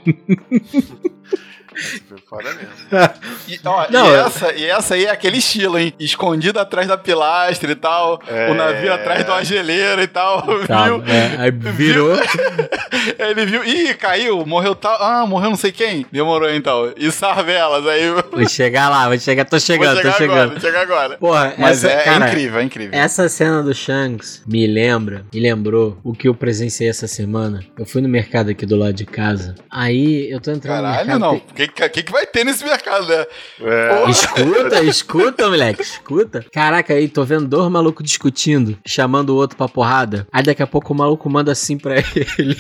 [2.08, 2.72] Foi foda mesmo.
[3.48, 5.92] E, ó, Não, e, eu- essa, e essa aí é aquele estilo, hein?
[5.98, 8.20] Escondido atrás da pilastra e tal.
[8.28, 8.50] É.
[8.50, 10.42] O navio atrás de uma geleira e tal.
[10.66, 11.02] Tá, viu?
[11.06, 12.16] é, aí virou.
[13.18, 13.64] Ele viu.
[13.64, 14.96] Ih, caiu, morreu tal.
[15.02, 16.06] Ah, morreu não sei quem.
[16.12, 16.92] Demorou então.
[16.96, 18.10] E Sarvelas, aí.
[18.30, 20.32] Vou chegar lá, vou chegar, tô chegando, vou tô chegar chegando.
[20.38, 21.16] agora, vou chegar agora.
[21.18, 22.98] Porra, Mas essa, é, é cara, incrível, é incrível.
[22.98, 27.60] Essa cena do Shanks me lembra, me lembrou o que eu presenciei essa semana.
[27.78, 29.54] Eu fui no mercado aqui do lado de casa.
[29.70, 31.20] Aí eu tô entrando no Caralho, mercado.
[31.20, 31.36] não.
[31.36, 33.26] O que, que, que vai ter nesse mercado, né?
[33.60, 36.44] É, Escuta, escuta, moleque, escuta.
[36.52, 40.26] Caraca, aí tô vendo dois malucos discutindo, chamando o outro pra porrada.
[40.32, 41.96] Aí daqui a pouco o maluco manda assim pra
[42.38, 42.56] ele.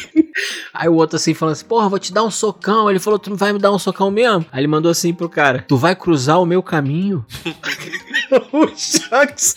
[0.72, 2.88] Aí o outro assim falando assim: Porra, vou te dar um socão.
[2.90, 4.44] Ele falou: Tu não vai me dar um socão mesmo?
[4.52, 7.24] Aí ele mandou assim pro cara: Tu vai cruzar o meu caminho?
[8.52, 9.56] o Shanks,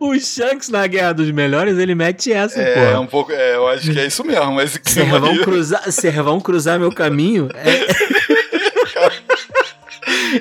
[0.00, 3.00] o Shanks na Guerra dos Melhores, ele mete essa, É, porra.
[3.00, 3.32] um pouco.
[3.32, 4.52] É, eu acho que é isso mesmo.
[4.52, 7.48] Mas aí- cruzar, vocês vão cruzar meu caminho?
[7.54, 7.86] É,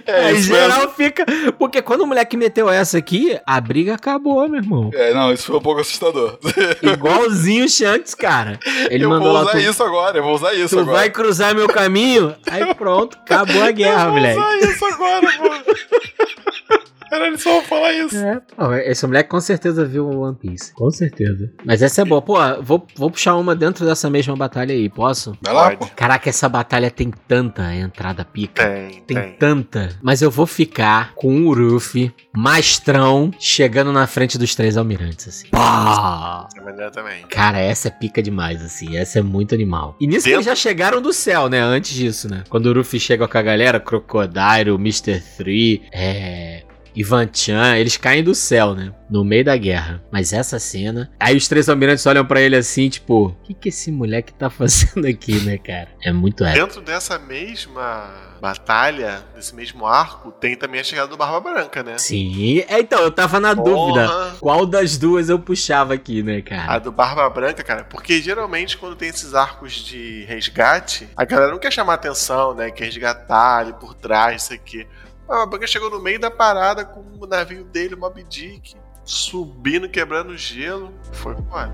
[0.05, 0.93] é Aí isso geral mesmo.
[0.93, 1.25] fica.
[1.57, 4.89] Porque quando o moleque meteu essa aqui, a briga acabou, meu irmão.
[4.93, 6.37] É, não, isso foi um pouco assustador.
[6.81, 8.59] Igualzinho o Shanks, cara.
[8.89, 9.41] Ele eu mandou vou lá.
[9.43, 10.97] usar Tu, isso agora, eu vou usar isso tu agora.
[10.97, 12.35] vai cruzar meu caminho?
[12.49, 14.39] Aí pronto, acabou a guerra, eu vou moleque.
[14.39, 16.77] usar isso agora, pô.
[17.09, 18.17] Caralho, só vou falar isso.
[18.17, 20.73] É, pô, esse moleque com certeza viu o One Piece.
[20.73, 21.51] Com certeza.
[21.65, 22.21] Mas essa é boa.
[22.21, 25.37] Pô, vou, vou puxar uma dentro dessa mesma batalha aí, posso?
[25.41, 25.87] Vai lá, pô.
[25.95, 28.63] Caraca, essa batalha tem tanta entrada pica.
[28.65, 29.33] tem, Tem tem.
[29.33, 29.89] tanta.
[30.01, 35.47] Mas eu vou ficar com o Ruffy, mastrão, chegando na frente dos três almirantes, assim.
[35.49, 36.47] Pá!
[36.77, 37.23] É também.
[37.29, 38.97] Cara, essa é pica demais, assim.
[38.97, 39.95] Essa é muito animal.
[39.99, 41.59] E nisso Dentro- eles já chegaram do céu, né?
[41.61, 42.43] Antes disso, né?
[42.49, 45.19] Quando o Ruffy chega com a galera, Crocodile, Mr.
[45.37, 46.63] Three, é.
[46.97, 48.91] Ivan Chan, eles caem do céu, né?
[49.07, 50.03] No meio da guerra.
[50.11, 51.09] Mas essa cena.
[51.19, 54.49] Aí os três almirantes olham pra ele assim, tipo, o que, que esse moleque tá
[54.51, 55.89] fazendo aqui, né, cara?
[56.03, 56.65] É muito épico.
[56.65, 61.97] Dentro dessa mesma batalha, desse mesmo arco, tem também a chegada do Barba Branca, né?
[61.97, 64.07] Sim, é, então, eu tava na dúvida.
[64.07, 64.35] Porra.
[64.39, 66.79] Qual das duas eu puxava aqui, né, A cara?
[66.79, 71.59] do Barba Branca, cara, porque geralmente quando tem esses arcos de resgate, a galera não
[71.59, 72.71] quer chamar atenção, né?
[72.71, 74.87] Quer resgatar ali por trás, isso aqui.
[75.27, 78.75] A Barba Branca chegou no meio da parada com o navio dele, o Mob Dick,
[79.03, 80.93] subindo, quebrando gelo.
[81.11, 81.73] Foi foda.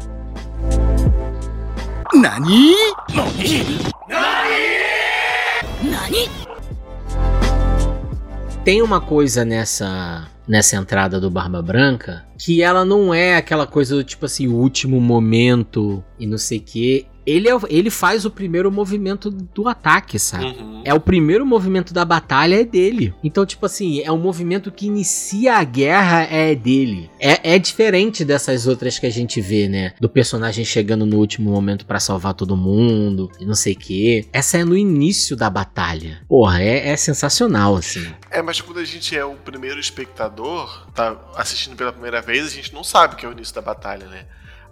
[8.66, 13.96] Tem uma coisa nessa nessa entrada do Barba Branca que ela não é aquela coisa
[13.96, 17.08] do tipo assim, último momento e não sei o que.
[17.26, 20.46] Ele, é, o- ele faz o primeiro movimento do ataque, sabe?
[20.46, 20.82] Uhum.
[20.86, 23.14] É o primeiro movimento da batalha é dele.
[23.24, 27.10] Então, tipo assim, é um movimento que inicia a guerra é dele.
[27.20, 29.94] É, é diferente dessas outras que a gente vê, né?
[30.02, 34.26] Do personagem chegando no último momento pra salvar todo mundo e não sei o quê.
[34.34, 36.22] Essa é no início da batalha.
[36.28, 38.06] Porra, é, é sensacional, assim.
[38.30, 42.50] É, mas quando a gente é o primeiro espectador, tá assistindo pela primeira vez, a
[42.50, 44.26] gente não sabe que é o início da batalha, né?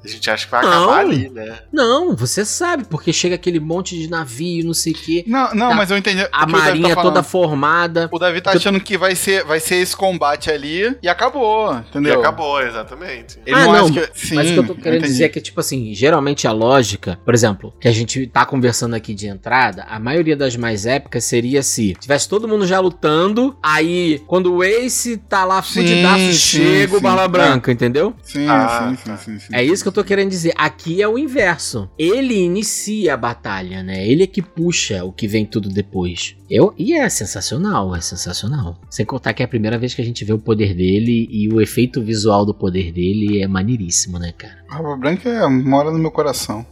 [0.04, 0.70] A gente acha que vai Não.
[0.84, 1.60] acabar ali, né?
[1.72, 5.24] Não, você sabe, porque chega aquele monte de navio, não sei o quê.
[5.28, 5.76] Não, não, Tá.
[5.76, 6.22] mas eu entendi.
[6.24, 7.14] o A que o Davi tá marinha falando.
[7.14, 8.10] toda formada.
[8.12, 12.16] O Davi tá achando que vai ser, vai ser esse combate ali e acabou, entendeu?
[12.16, 13.40] E acabou, exatamente.
[13.46, 14.20] Ele Ah, não, não, acha que.
[14.28, 15.12] Sim, Mas o que eu tô querendo entendi.
[15.14, 18.96] dizer é que, tipo assim, geralmente a lógica, por exemplo, que a gente tá conversando
[18.96, 23.56] aqui de entrada, a maioria das mais épicas seria se tivesse todo mundo já lutando,
[23.62, 27.04] aí quando o Ace tá lá fudidaço, chega o sim.
[27.04, 27.28] Barba É.
[27.28, 28.14] Branca, entendeu?
[28.24, 29.18] Sim, Ah, sim, tá.
[29.18, 29.48] sim, sim, sim.
[29.54, 30.54] É isso que eu eu tô querendo dizer.
[30.58, 31.90] Aqui é o inverso.
[31.98, 34.08] Ele inicia a batalha, né?
[34.08, 36.36] Ele é que puxa o que vem tudo depois.
[36.50, 38.80] Eu, e é sensacional, é sensacional.
[38.90, 41.54] Sem contar que é a primeira vez que a gente vê o poder dele e
[41.54, 44.64] o efeito visual do poder dele é maneiríssimo, né, cara?
[44.70, 46.66] Barba Branca é, mora no meu coração.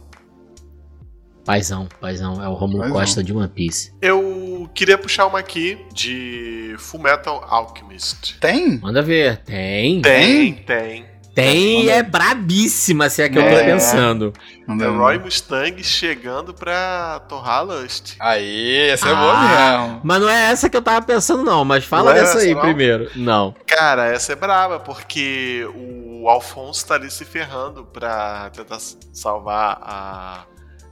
[1.44, 2.98] Paizão, paizão, é o Romulo Paizão.
[2.98, 3.92] Costa de One Piece.
[4.00, 8.38] Eu queria puxar uma aqui de Fullmetal Alchemist.
[8.38, 8.78] Tem?
[8.78, 9.38] Manda ver.
[9.38, 10.00] Tem.
[10.02, 11.09] Tem, tem.
[11.42, 13.64] Tem e é brabíssima, se é que eu tô É.
[13.64, 14.32] pensando.
[14.66, 14.88] Não É.
[14.88, 18.14] Roy Mustang chegando pra torrar Lust.
[18.20, 19.14] Aí, essa é Ah.
[19.16, 19.40] boa
[19.88, 20.00] mesmo.
[20.04, 21.64] Mas não é essa que eu tava pensando, não.
[21.64, 22.60] Mas fala Não é dessa essa, aí não?
[22.60, 23.10] primeiro.
[23.16, 23.54] Não.
[23.66, 28.78] Cara, essa é braba, porque o Alphonse tá ali se ferrando pra tentar
[29.12, 30.44] salvar a,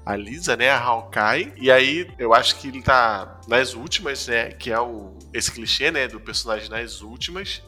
[0.04, 0.70] a Lisa, né?
[0.70, 1.52] A Hawkeye.
[1.60, 4.46] E aí, eu acho que ele tá nas últimas, né?
[4.52, 6.08] Que é o, esse clichê, né?
[6.08, 7.62] Do personagem nas últimas.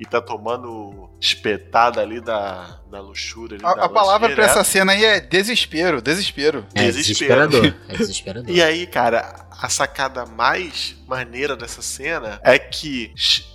[0.00, 3.56] E tá tomando espetada ali da, da luxúria.
[3.56, 4.50] Ali, da A, a palavra pra direto.
[4.50, 6.66] essa cena aí é desespero, desespero.
[6.74, 7.48] É Desespero.
[7.50, 7.74] desesperador.
[7.86, 8.50] É desesperador.
[8.50, 13.12] E aí, cara, a sacada mais maneira dessa cena é que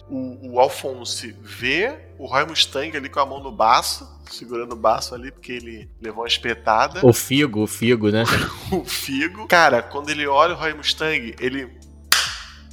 [0.08, 4.78] o, o Alphonse vê o Roy Mustang ali com a mão no baço, segurando o
[4.78, 8.24] baço ali, porque ele levou uma espetada, O Figo, o Figo, né?
[8.72, 9.48] o figo.
[9.48, 11.70] Cara, quando ele olha o Roy Mustang, ele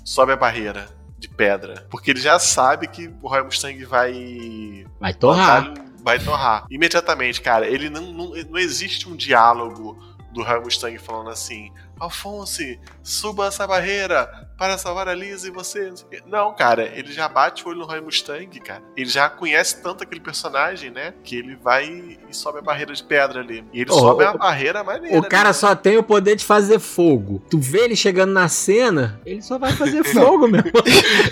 [0.04, 0.88] sobe a barreira
[1.22, 1.86] de pedra.
[1.88, 5.72] Porque ele já sabe que o Roy Mustang vai Vai torrar.
[6.02, 6.66] Vai torrar.
[6.68, 9.96] Imediatamente, cara, ele não, não, não existe um diálogo
[10.32, 15.88] do Roy Mustang falando assim: Alphonse, suba essa barreira para salvar a Lisa e você.
[15.88, 18.82] não sei o quê." Não, cara, ele já bate o olho no Roy Mustang, cara.
[18.96, 21.14] Ele já conhece tanto aquele personagem, né?
[21.24, 23.64] Que ele vai e sobe a barreira de pedra ali.
[23.72, 25.18] E ele Ô, sobe o- a barreira maneira.
[25.18, 25.58] O cara ali.
[25.58, 27.42] só tem o poder de fazer fogo.
[27.50, 30.62] Tu vê ele chegando na cena, ele só vai fazer fogo, meu.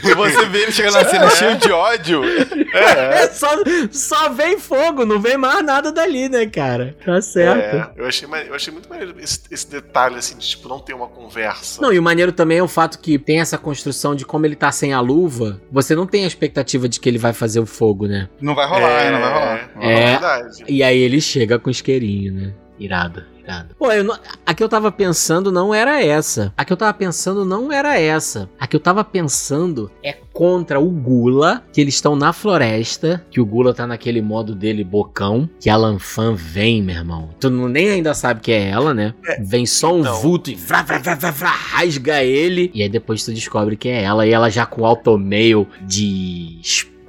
[0.05, 2.23] E você vê ele chegando na cena cheio de ódio.
[2.73, 3.49] É, É, só,
[3.91, 6.97] só vem fogo, não vem mais nada dali, né, cara?
[7.05, 7.59] Tá certo.
[7.99, 8.01] é.
[8.01, 11.07] Eu achei, eu achei muito maneiro esse, esse detalhe, assim, de tipo, não ter uma
[11.09, 11.81] conversa.
[11.81, 14.57] Não, e o maneiro também é o fato que tem essa construção de como ele
[14.57, 17.67] tá sem a luva, você não tem a expectativa de que ele vai fazer o
[17.67, 18.29] fogo, né?
[18.41, 19.13] Não vai rolar, hein?
[19.13, 19.71] Não vai rolar.
[19.75, 20.15] Não vai É.
[20.17, 20.37] rolar.
[20.39, 20.65] verdade.
[20.69, 22.53] E aí ele chega com isqueirinho, né?
[22.81, 23.75] Irado, irado.
[23.79, 26.51] Pô, eu não- a que eu tava pensando não era essa.
[26.57, 28.49] A que eu tava pensando não era essa.
[28.59, 33.39] A que eu tava pensando é contra o Gula, que eles estão na floresta, que
[33.39, 37.29] o Gula tá naquele modo dele bocão, que a Lanfan vem, meu irmão.
[37.39, 39.13] Tu não, nem ainda sabe que é ela, né?
[39.41, 40.17] Vem só um então.
[40.23, 42.71] vulto e vrá, vrá, vrá, vrá, vrá, rasga ele.
[42.73, 44.27] E aí depois tu descobre que é ela.
[44.27, 47.00] E ela já com automail de espada.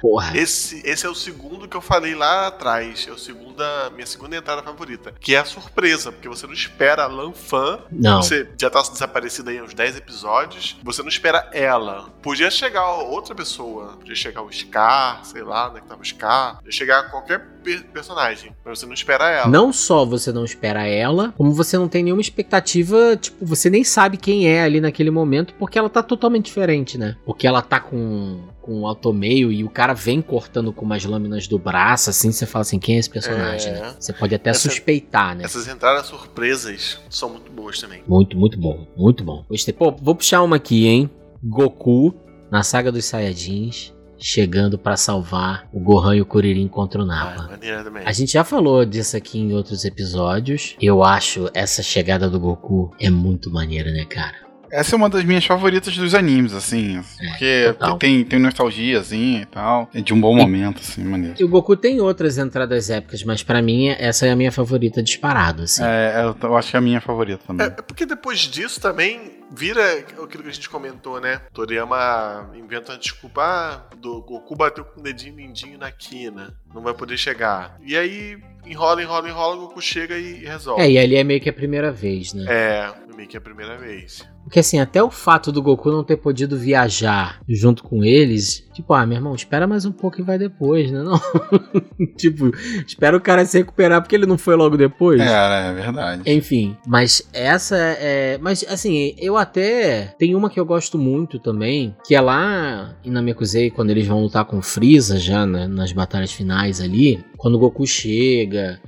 [0.00, 0.36] Porra.
[0.36, 3.06] Esse, esse é o segundo que eu falei lá atrás.
[3.08, 5.12] É o segundo da minha segunda entrada favorita.
[5.20, 7.80] Que é a surpresa, porque você não espera a Lanfan.
[7.90, 8.22] Não.
[8.22, 10.76] Você já tá desaparecida aí há uns 10 episódios.
[10.82, 12.08] Você não espera ela.
[12.22, 13.96] Podia chegar outra pessoa.
[13.98, 16.56] Podia chegar o Scar, sei lá, onde é que tava o Scar.
[16.56, 18.54] Podia chegar qualquer per- personagem.
[18.64, 19.48] Mas você não espera ela.
[19.48, 23.84] Não só você não espera ela, como você não tem nenhuma expectativa, tipo, você nem
[23.84, 27.16] sabe quem é ali naquele momento, porque ela tá totalmente diferente, né?
[27.24, 31.46] Porque ela tá com com um automeio e o cara vem cortando com umas lâminas
[31.48, 33.80] do braço, assim, você fala assim, quem é esse personagem, É.
[33.80, 33.94] né?
[33.98, 35.44] Você pode até Essa- suspeitar, né?
[35.44, 38.02] Essas entradas surpresas são muito boas também.
[38.06, 39.44] Muito, muito bom, muito bom.
[39.50, 39.74] Gostei.
[39.74, 41.10] Pô, vou puxar uma aqui, hein?
[41.42, 42.14] Goku,
[42.50, 47.06] na saga dos Saiyajins, chegando pra salvar o Gohan e o Kuririn contra o Ah,
[47.06, 47.42] Nappa.
[47.50, 48.04] maneira também.
[48.06, 50.76] A gente já falou disso aqui em outros episódios.
[50.80, 54.36] Eu acho essa chegada do Goku é muito maneira, né, cara?
[54.72, 57.02] Essa é uma das minhas favoritas dos animes, assim.
[57.18, 57.98] Porque total.
[57.98, 59.90] tem, tem nostalgiazinha e tal.
[59.92, 61.36] É de um bom momento, assim, maneiro.
[61.38, 65.02] E o Goku tem outras entradas épicas, mas pra mim essa é a minha favorita
[65.02, 65.82] disparado, assim.
[65.84, 67.66] É, eu, eu acho que é a minha favorita também.
[67.66, 71.42] É, é porque depois disso também vira aquilo que a gente comentou, né?
[71.52, 76.80] Toriyama inventa uma desculpa, ah, do Goku bateu com o dedinho mindinho na quina, não
[76.80, 77.76] vai poder chegar.
[77.84, 80.82] E aí enrola, enrola, enrola, o Goku chega e resolve.
[80.82, 82.46] É, e ali é meio que a primeira vez, né?
[82.48, 84.26] É, meio que é a primeira vez.
[84.44, 88.92] Porque assim, até o fato do Goku não ter podido viajar junto com eles, tipo,
[88.92, 91.02] ah, meu irmão, espera mais um pouco e vai depois, né?
[91.02, 91.20] Não.
[92.16, 92.52] tipo,
[92.86, 95.20] espera o cara se recuperar porque ele não foi logo depois.
[95.20, 96.22] É, é verdade.
[96.26, 98.38] Enfim, mas essa é.
[98.40, 100.14] Mas assim, eu até.
[100.18, 104.22] Tem uma que eu gosto muito também, que é lá em Namekusei, quando eles vão
[104.22, 107.24] lutar com o Freeza já né, nas batalhas finais ali.
[107.36, 108.80] Quando o Goku chega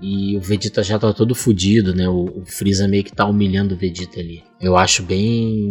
[0.00, 2.08] e o Vegeta já tá todo fudido, né?
[2.08, 4.42] O, o Freeza meio que tá humilhando o Vegeta ali.
[4.60, 5.68] Eu acho bem.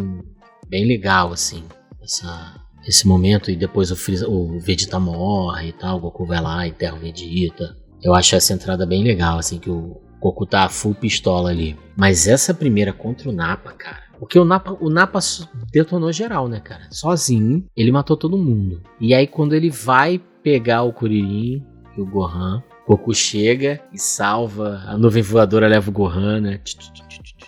[0.67, 1.63] bem legal, assim,
[2.01, 2.63] essa.
[2.87, 6.67] Esse momento, e depois o, Freeza, o Vegeta morre e tal, o Goku vai lá
[6.67, 7.75] e enterra o Vegeta.
[8.01, 11.75] Eu acho essa entrada bem legal, assim, que o Goku tá full pistola ali.
[11.97, 14.03] Mas essa primeira contra o Nappa, cara.
[14.19, 16.83] Porque o Nappa, o Nappa so- detonou geral, né, cara?
[16.91, 18.81] Sozinho, ele matou todo mundo.
[19.01, 21.63] E aí quando ele vai pegar o Kuririn
[21.97, 26.61] e o Gohan, Goku chega e salva, a nuvem voadora leva o Gohan, né?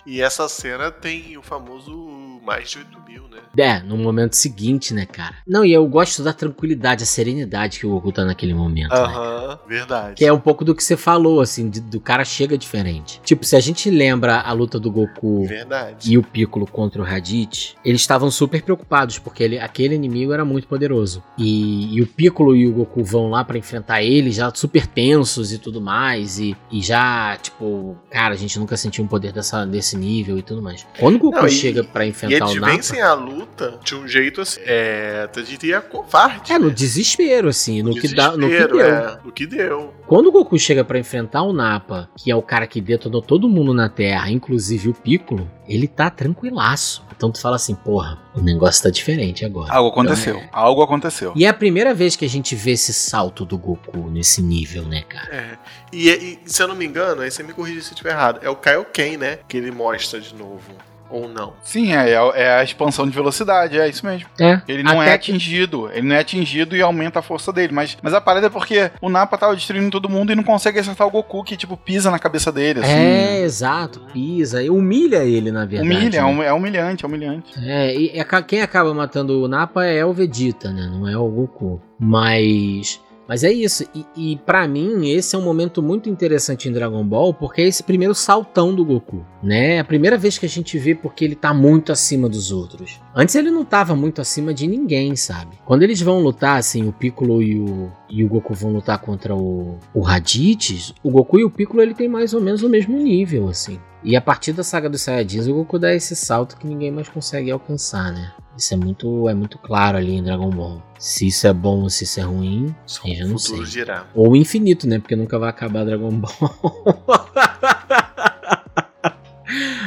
[0.04, 3.38] E essa cena tem o famoso mais de 8 mil, né?
[3.56, 5.34] É, no momento seguinte, né, cara?
[5.46, 8.96] Não, e eu gosto da tranquilidade, a serenidade que o Goku tá naquele momento, né?
[8.98, 10.14] Aham, verdade.
[10.16, 13.20] Que é um pouco do que você falou, assim, de- do cara chega diferente.
[13.24, 16.10] Tipo, se a gente lembra a luta do Goku Verdade.
[16.12, 20.44] e o Piccolo contra o Raditz, eles estavam super preocupados, porque ele- aquele inimigo era
[20.44, 21.22] muito poderoso.
[21.36, 25.52] E, e o Piccolo e o Goku vão lá pra enfrentar ele, já super tensos
[25.52, 29.64] e tudo mais, e, e já, tipo, cara, a gente nunca sentiu um poder dessa,
[29.66, 30.86] desse nível e tudo mais.
[30.98, 32.72] Quando o Goku Não, e- chega pra E enfrentar eles o Nappa...
[32.72, 36.52] vencem a luta de um jeito assim, é, eu diria covarde.
[36.52, 36.74] É, no né?
[36.74, 38.80] desespero, assim, no, que, dá, no que deu.
[38.80, 39.94] é, no que deu.
[40.06, 43.48] Quando o Goku chega pra enfrentar o Nappa, que é o cara que detonou todo
[43.48, 47.06] mundo na Terra, inclusive o Piccolo, ele tá tranquilaço.
[47.14, 49.72] Então tu fala assim, porra, o negócio tá diferente agora.
[49.72, 50.36] Algo aconteceu.
[50.36, 50.50] Então, é.
[50.52, 51.32] Algo aconteceu.
[51.34, 54.84] E é a primeira vez que a gente vê esse salto do Goku nesse nível,
[54.84, 55.34] né, cara?
[55.34, 55.58] É.
[55.92, 58.38] E, e, se eu não me engano, aí você me corrige se eu estiver errado,
[58.42, 59.40] é o Kaioken, né?
[59.48, 60.62] Que ele mostra de novo.
[61.10, 61.54] Ou não.
[61.62, 64.28] Sim, é, é a expansão de velocidade, é isso mesmo.
[64.38, 64.60] É.
[64.68, 67.72] Ele não Até é que- atingido, ele não é atingido e aumenta a força dele.
[67.72, 70.78] Mas, mas a parada é porque o Nappa tava destruindo todo mundo e não consegue
[70.78, 72.80] acertar o Goku, que tipo pisa na cabeça dele.
[72.80, 72.92] Assim.
[72.92, 75.82] É, exato, pisa, e humilha ele, na verdade.
[75.96, 76.46] Humilha, é, né?
[76.46, 77.52] é humilhante, é humilhante.
[77.64, 80.88] É, e aca- quem acaba matando o Nappa é o Vegeta, né?
[80.92, 81.80] Não é o Goku.
[81.98, 83.00] Mas.
[83.28, 83.84] Mas é isso.
[83.94, 87.66] E, e para mim, esse é um momento muito interessante em Dragon Ball, porque é
[87.66, 89.74] esse primeiro saltão do Goku, né?
[89.74, 92.98] É a primeira vez que a gente vê porque ele tá muito acima dos outros.
[93.14, 95.58] Antes ele não tava muito acima de ninguém, sabe?
[95.66, 99.36] Quando eles vão lutar, assim, o Piccolo e o, e o Goku vão lutar contra
[99.36, 102.96] o, o Raditz, o Goku e o Piccolo ele tem mais ou menos o mesmo
[102.96, 103.78] nível, assim.
[104.02, 107.08] E a partir da saga dos Saiyajins, o Goku dá esse salto que ninguém mais
[107.08, 108.32] consegue alcançar, né?
[108.58, 110.82] Isso é muito, é muito claro ali em Dragon Ball.
[110.98, 113.62] Se isso é bom ou se isso é ruim, Só eu não sei.
[113.62, 114.04] dirá.
[114.14, 114.98] Ou infinito, né?
[114.98, 116.32] Porque nunca vai acabar Dragon Ball.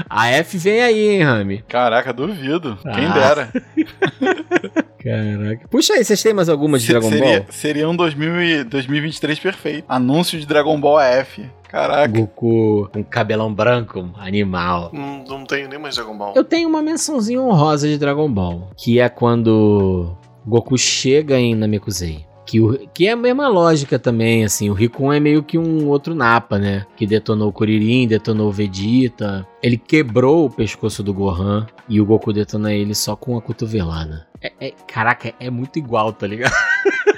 [0.10, 1.64] A F vem aí, hein, Rami?
[1.68, 2.78] Caraca, duvido.
[2.82, 3.14] Quem Ah.
[3.14, 3.52] dera.
[5.04, 5.68] Caraca.
[5.70, 7.46] Puxa aí, vocês têm mais alguma de Se- Dragon seria, Ball?
[7.50, 9.86] Seria um 2000 e- 2023 perfeito.
[9.90, 11.46] Anúncio de Dragon Ball F.
[11.70, 12.08] Caraca.
[12.20, 14.90] Goku com cabelão branco, animal.
[14.94, 16.34] Não, não tenho nem mais Dragon Ball.
[16.36, 22.26] Eu tenho uma mençãozinha honrosa de Dragon Ball, que é quando Goku chega em Namekusei.
[22.52, 24.70] Que, o, que é a mesma lógica também, assim.
[24.70, 26.86] O Rikun é meio que um outro Napa, né?
[26.98, 29.48] Que detonou o Kuririn, detonou o Vegeta.
[29.64, 34.28] Ele quebrou o pescoço do Gohan e o Goku detona ele só com a cotovelada.
[34.42, 36.52] É, é- caraca, é muito igual, tá ligado?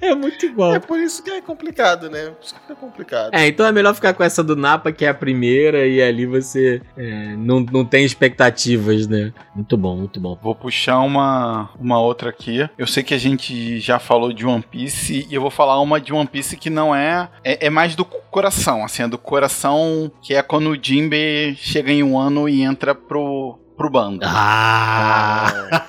[0.00, 0.74] é muito igual.
[0.74, 2.26] É por isso que é complicado, né?
[2.26, 3.34] Por isso que é complicado.
[3.34, 6.26] É, então é melhor ficar com essa do Napa, que é a primeira, e ali
[6.26, 9.32] você é, não, não tem expectativas, né?
[9.54, 10.38] Muito bom, muito bom.
[10.42, 12.68] Vou puxar uma, uma outra aqui.
[12.76, 16.00] Eu sei que a gente já falou de One Piece e eu vou falar uma
[16.00, 17.28] de One Piece que não é.
[17.44, 21.90] É, é mais do coração, assim, é do coração que é quando o Jinbe chega
[21.90, 24.20] em um ano e entra pro, pro bando.
[24.26, 25.86] Ah!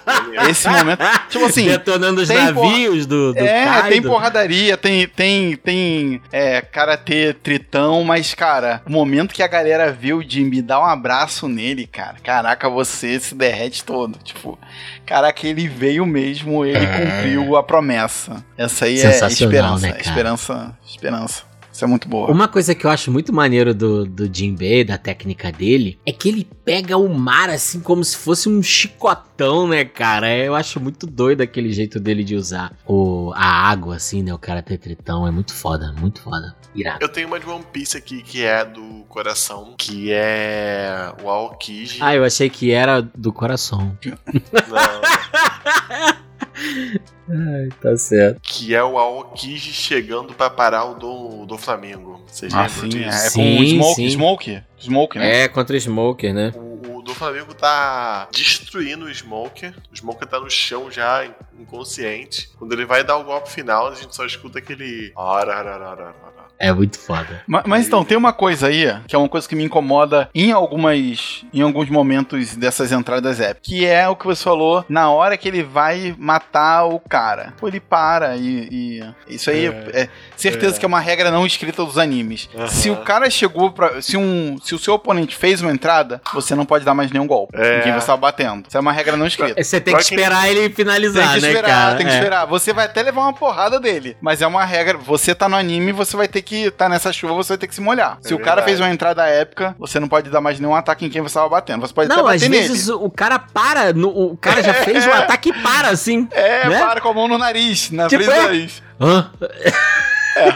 [0.49, 0.99] Esse momento.
[1.27, 1.65] Tipo assim.
[1.67, 3.89] Detonando os navios do, do É, Kaido.
[3.89, 9.91] tem porradaria, tem, tem, tem é, karatê tritão, mas, cara, o momento que a galera
[9.91, 14.17] vê o Jimmy dar um abraço nele, cara, caraca, você se derrete todo.
[14.23, 14.57] Tipo,
[15.05, 18.43] caraca, ele veio mesmo, ele cumpriu a promessa.
[18.57, 21.48] Essa aí é esperança, né, esperança, esperança.
[21.79, 22.29] Isso é muito boa.
[22.29, 26.27] Uma coisa que eu acho muito maneiro do, do Jinbei, da técnica dele, é que
[26.27, 30.35] ele pega o mar assim como se fosse um chicotão, né, cara?
[30.35, 34.33] Eu acho muito doido aquele jeito dele de usar o, a água, assim, né?
[34.33, 35.25] O cara tetritão.
[35.25, 36.53] É muito foda, muito foda.
[36.75, 36.97] Irado.
[36.99, 41.99] Eu tenho uma de One Piece aqui que é do coração, que é o Aokiji.
[42.01, 43.97] Ah, eu achei que era do coração.
[44.03, 45.18] Não,
[47.29, 48.39] Ai, tá certo.
[48.41, 52.23] que é o Aokiji chegando pra parar o do, do Flamengo.
[52.27, 53.17] Vocês Ah, lembram sim, é, disso?
[53.25, 54.09] é Sim, com o Smoke, sim.
[54.09, 55.43] Smoke, Smoke, né?
[55.43, 56.51] É, contra Smoker, né?
[56.55, 59.73] O, o do Flamengo tá destruindo o Smoker.
[59.91, 61.25] O Smoker tá no chão já,
[61.61, 62.49] inconsciente.
[62.57, 65.11] Quando ele vai dar o golpe final, a gente só escuta aquele.
[66.61, 67.41] É muito foda.
[67.47, 70.51] Ma- Mas, então, tem uma coisa aí, que é uma coisa que me incomoda em
[70.51, 75.37] algumas em alguns momentos dessas entradas épicas, que é o que você falou, na hora
[75.37, 77.53] que ele vai matar o cara.
[77.57, 78.67] Pô, ele para e...
[78.69, 80.79] e- isso aí é, é certeza É.
[80.79, 82.49] que é uma regra não escrita dos animes.
[82.53, 82.67] Aham.
[82.67, 84.01] Se o cara chegou pra...
[84.01, 87.25] Se, um, se o seu oponente fez uma entrada, você não pode dar mais nenhum
[87.27, 87.79] golpe É.
[87.79, 88.65] em quem você tá batendo.
[88.67, 89.63] Isso é uma regra não escrita.
[89.63, 91.95] Você tem que esperar ele finalizar, Tem que né, esperar, cara?
[91.97, 92.15] tem que É.
[92.15, 92.45] esperar.
[92.45, 94.17] Você vai até levar uma porrada dele.
[94.21, 94.97] Mas é uma regra.
[94.97, 96.71] Você tá no anime, você vai ter que.
[96.71, 98.17] Tá nessa chuva, você vai ter que se molhar.
[98.21, 98.65] Se o cara verdade.
[98.67, 101.49] fez uma entrada épica, você não pode dar mais nenhum ataque em quem você tava
[101.49, 101.81] batendo.
[101.87, 102.97] Você pode Não, até às vezes nele.
[102.99, 106.27] o o cara para, no- o cara já fez o ataque e para, assim.
[106.31, 106.79] É, né?
[106.79, 108.45] para com a mão no nariz, na Tipo, frente do é.
[108.45, 108.83] nariz.
[109.01, 109.31] Hã?
[110.35, 110.53] É,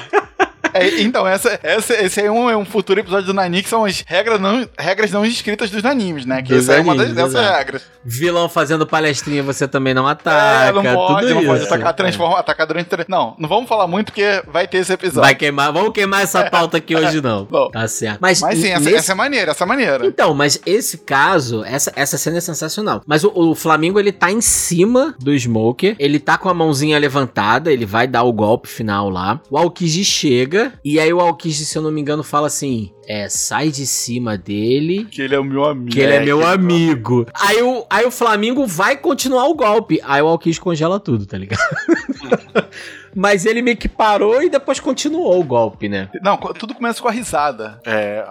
[1.00, 4.04] então, essa, essa, esse é um, é um futuro episódio do Nani que são as
[4.06, 6.42] regras não, regras não escritas dos animes, né?
[6.42, 7.58] Que essa é uma das, dessas exato.
[7.58, 7.82] regras.
[8.06, 10.72] Vilão fazendo palestrinha, você também não É, ataca.
[10.74, 11.74] não pode, tudo não pode isso.
[11.74, 12.90] atacar, transforma, atacar durante.
[13.08, 15.22] Não, não vamos falar muito porque vai ter esse episódio.
[15.22, 17.46] Vai queimar, vamos queimar essa pauta aqui hoje não.
[17.50, 17.70] Bom.
[17.72, 18.20] Tá certo.
[18.22, 20.06] Mas, Mas sim, essa, nesse- essa é maneira, essa é maneira.
[20.06, 23.02] Então, mas esse caso, essa, essa cena é sensacional.
[23.06, 26.98] Mas o, o Flamengo, ele tá em cima do Smoker, ele tá com a mãozinha
[27.00, 29.40] levantada, ele vai dar o golpe final lá.
[29.50, 33.28] O Aokiji chega, e aí o Aokiji, se eu não me engano, fala assim: é,
[33.30, 35.06] sai de cima dele.
[35.06, 35.90] Que ele é o meu amigo.
[35.92, 37.26] Que ele é, meu que- amigo.
[37.34, 40.00] Aí o, aí o Flamengo vai continuar o golpe.
[40.04, 41.62] Aí o Aokiji congela tudo, tá ligado?
[43.16, 46.10] Mas ele meio que parou e depois continuou o golpe, né?
[46.24, 47.80] Não, tudo começa com a risada.
[47.86, 48.24] É.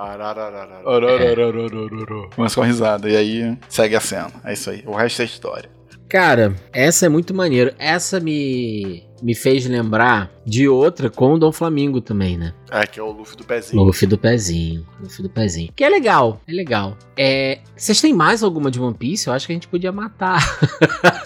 [2.35, 3.09] Começa com a risada.
[3.09, 4.33] E aí segue a cena.
[4.45, 4.83] É isso aí.
[4.87, 5.71] O resto é história.
[6.09, 7.73] Cara, essa é muito maneiro.
[7.79, 12.53] Essa me, me fez lembrar de outra com o Dom Flamingo também, né?
[12.71, 13.83] É, que é o Luffy do pezinho.
[13.83, 14.87] Luffy do pezinho.
[15.01, 15.73] Luffy do pezinho.
[15.77, 16.97] Que é legal, é legal.
[17.17, 19.29] É, vocês têm mais alguma de One Piece?
[19.29, 20.41] Eu acho que a gente podia matar.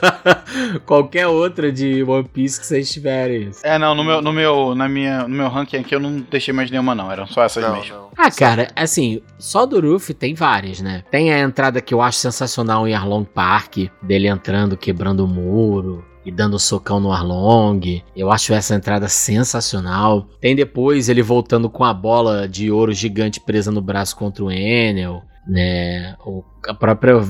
[0.85, 3.51] Qualquer outra de One Piece que vocês tiverem.
[3.63, 6.53] É, não, no meu, no meu, na minha, no meu ranking aqui eu não deixei
[6.53, 7.11] mais nenhuma, não.
[7.11, 7.95] Eram só essas Não, mesmo.
[7.95, 8.11] não.
[8.17, 11.05] Ah, cara, assim, só do Ruffy tem várias, né?
[11.11, 16.05] Tem a entrada que eu acho sensacional em Arlong Park, dele entrando, quebrando o muro
[16.27, 18.03] e dando socão no Arlong.
[18.15, 20.29] Eu acho essa entrada sensacional.
[20.41, 24.51] Tem depois ele voltando com a bola de ouro gigante presa no braço contra o
[24.51, 26.17] Enel, né?
[26.27, 27.23] O, a própria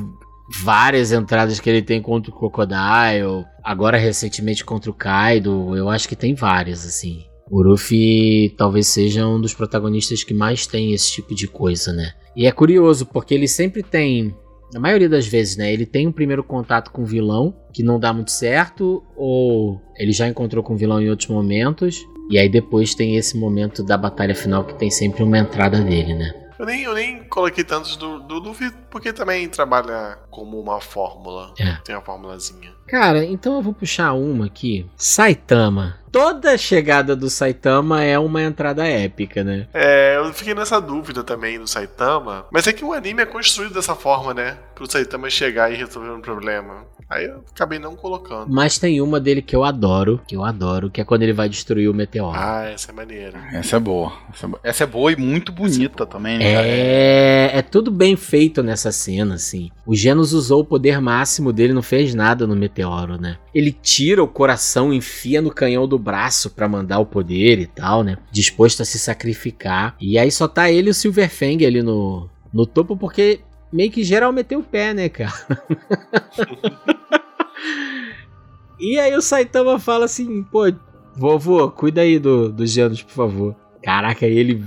[0.63, 6.09] várias entradas que ele tem contra o Crocodile, agora recentemente contra o Kaido, eu acho
[6.09, 7.25] que tem várias assim.
[7.51, 12.13] O Ruffy talvez seja um dos protagonistas que mais tem esse tipo de coisa, né?
[12.35, 14.35] E é curioso, porque ele sempre tem,
[14.77, 15.73] na maioria das vezes, né?
[15.73, 20.13] Ele tem um primeiro contato com o vilão, que não dá muito certo, ou ele
[20.13, 23.97] já encontrou com o vilão em outros momentos, e aí depois tem esse momento da
[23.97, 26.31] batalha final que tem sempre uma entrada dele, né?
[26.59, 31.55] Eu nem, eu nem coloquei tantos do, do Luffy, porque também trabalha como uma fórmula.
[31.59, 31.77] É.
[31.83, 32.76] Tem uma formulazinha.
[32.87, 34.87] Cara, então eu vou puxar uma aqui.
[34.97, 35.97] Saitama.
[36.11, 39.67] Toda chegada do Saitama é uma entrada épica, né?
[39.75, 42.47] É, eu fiquei nessa dúvida também do Saitama.
[42.51, 44.57] Mas é que o anime é construído dessa forma, né?
[44.75, 46.87] Pro Saitama chegar e resolver um problema.
[47.09, 48.47] Aí eu acabei não colocando.
[48.49, 51.49] Mas tem uma dele que eu adoro, que eu adoro, que é quando ele vai
[51.49, 52.37] destruir o meteoro.
[52.37, 53.39] Ah, essa é maneira.
[53.53, 54.13] Essa é boa.
[54.33, 56.45] Essa é Essa é boa e muito bonita também, né?
[56.47, 59.71] É, é tudo bem feito nessa cena, assim.
[59.87, 62.76] O Genos usou o poder máximo dele, não fez nada no meteoro,
[63.19, 63.39] né?
[63.55, 68.03] Ele tira o coração, enfia no canhão do braço pra mandar o poder e tal,
[68.03, 68.19] né?
[68.31, 69.97] Disposto a se sacrificar.
[70.01, 73.41] E aí só tá ele e o Silverfang ali no, no topo, porque
[73.73, 75.33] meio que geral meteu o pé, né, cara?
[78.81, 80.73] e aí o Saitama fala assim, pô,
[81.17, 83.57] vovô, cuida aí do, dos Genos, por favor.
[83.83, 84.65] Caraca, ele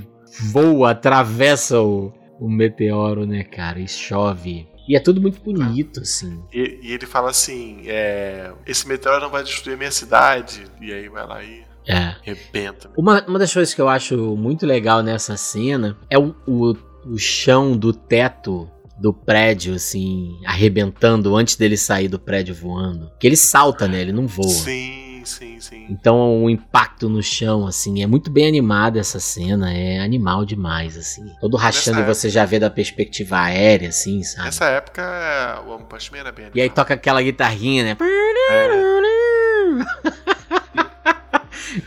[0.51, 3.79] voa, atravessa o, o meteoro, né, cara?
[3.79, 4.67] E chove.
[4.89, 6.41] E é tudo muito bonito, assim.
[6.51, 10.63] E, e ele fala assim: é, esse meteoro não vai destruir a minha cidade.
[10.81, 12.15] E aí vai lá e É.
[12.23, 12.89] rebenta.
[12.97, 16.75] Uma, uma das coisas que eu acho muito legal nessa cena é o, o,
[17.05, 18.67] o chão do teto
[18.99, 23.09] do prédio, assim, arrebentando antes dele sair do prédio voando.
[23.19, 24.01] Que ele salta, né?
[24.01, 24.49] Ele não voa.
[24.49, 25.85] Sim, sim, sim.
[25.89, 30.97] Então o impacto no chão, assim, é muito bem animada essa cena, é animal demais,
[30.97, 31.25] assim.
[31.39, 34.45] Todo rachando Nessa você já vê da perspectiva aérea, assim, sabe?
[34.45, 36.75] Nessa época, é, o One Punch Man era bem E aí animado.
[36.75, 37.97] toca aquela guitarrinha, né?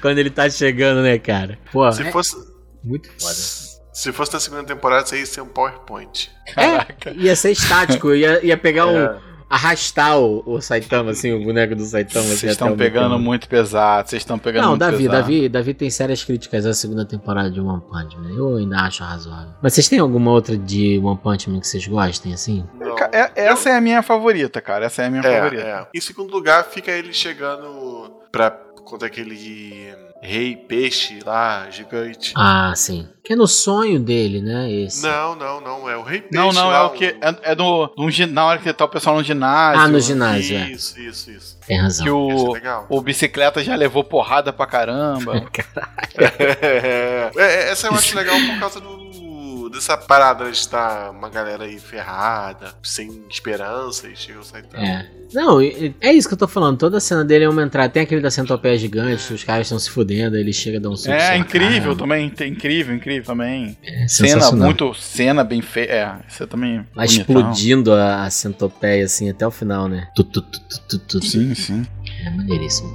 [0.00, 1.58] Quando ele tá chegando, né, cara?
[1.72, 2.36] Pô, Se é fosse.
[2.84, 3.34] muito foda.
[3.92, 6.30] Se fosse na segunda temporada, isso ia ser um PowerPoint.
[6.56, 9.18] É, ia ser estático, ia, ia pegar um.
[9.53, 9.55] É.
[9.55, 12.24] arrastar o, o Saitama, assim, o boneco do Saitama.
[12.24, 15.16] assim, Vocês até estão pegando muito pesado, vocês estão pegando Não, muito Davi, pesado.
[15.18, 18.30] Davi, Davi tem sérias críticas à segunda temporada de One Punch Man.
[18.30, 19.53] Eu ainda acho razoável.
[19.62, 22.64] Mas vocês têm alguma outra de One Punch Man que vocês gostem, assim?
[23.12, 24.86] É- essa é a minha favorita, cara.
[24.86, 25.62] Essa é a minha favorita.
[25.62, 25.86] É, é.
[25.94, 28.50] Em segundo lugar, fica ele chegando pra
[28.84, 32.32] contra aquele rei peixe lá, gigante.
[32.36, 33.08] Ah, sim.
[33.24, 34.70] Que é no sonho dele, né?
[34.70, 35.02] Esse.
[35.02, 35.90] Não, não, não.
[35.90, 36.34] É o rei peixe.
[36.34, 37.06] Não, não, é lá, o que.
[37.06, 39.80] É, é do, num gi- na hora que tá o pessoal no ginásio.
[39.82, 40.70] Ah, no ginásio, é.
[40.70, 41.58] Isso, isso, isso.
[41.66, 42.04] Tem razão.
[42.28, 45.44] Que Esse é o, o bicicleta já levou porrada pra caramba.
[46.18, 49.01] É, é, essa eu acho legal por causa do.
[49.72, 54.84] Dessa parada de estar uma galera aí ferrada, sem esperança, e chega o Saitama.
[54.86, 55.06] É.
[55.32, 56.76] Não, e- é isso que eu tô falando.
[56.76, 57.88] Toda a cena dele é uma entrada.
[57.88, 60.90] Tem aquele da centopeia gigante, os caras estão se fudendo, aí ele chega a dar
[60.90, 61.10] um susto.
[61.10, 61.96] é incrível cara.
[61.96, 62.28] também.
[62.28, 63.78] tem- Incrível, incrível também.
[63.82, 64.92] É Cena muito.
[64.94, 65.86] Cena bem feia.
[65.90, 66.84] É, isso também.
[66.94, 70.08] Vai explodindo a, a centopeia, assim, até o final, né?
[70.14, 71.24] Tu, tu, tu, tu, tu, tu.
[71.26, 71.86] Sim, sim.
[72.26, 72.92] É maneiríssimo.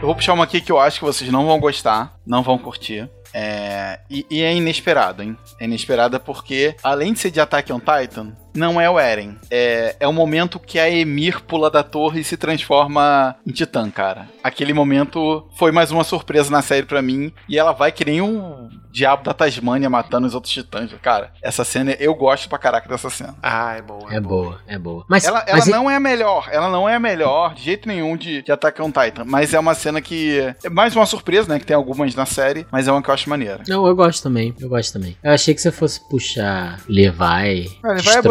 [0.00, 2.58] Eu vou puxar uma aqui que eu acho que vocês não vão gostar, não vão
[2.58, 3.08] curtir.
[3.32, 5.36] É, e, e é inesperado, hein?
[5.60, 9.36] É inesperada porque, além de ser de Attack on Titan, não é o Eren.
[9.50, 13.90] É, é o momento que a Emir pula da torre e se transforma em Titã,
[13.90, 14.28] cara.
[14.42, 17.32] Aquele momento foi mais uma surpresa na série pra mim.
[17.48, 20.90] E ela vai que nem um diabo da Tasmânia matando os outros titãs.
[21.00, 23.34] Cara, essa cena, eu gosto pra caraca dessa cena.
[23.42, 24.14] Ah, é boa.
[24.14, 25.04] É boa, é boa.
[25.08, 27.88] Mas Ela, ela mas não é a melhor, ela não é a melhor de jeito
[27.88, 31.48] nenhum de, de Attack on Titan, mas é uma cena que é mais uma surpresa,
[31.48, 33.60] né, que tem algumas na série, mas é uma que eu acho maneira.
[33.66, 35.16] Não, eu gosto também, eu gosto também.
[35.22, 38.22] Eu achei que você fosse puxar Levi Ah, Levi é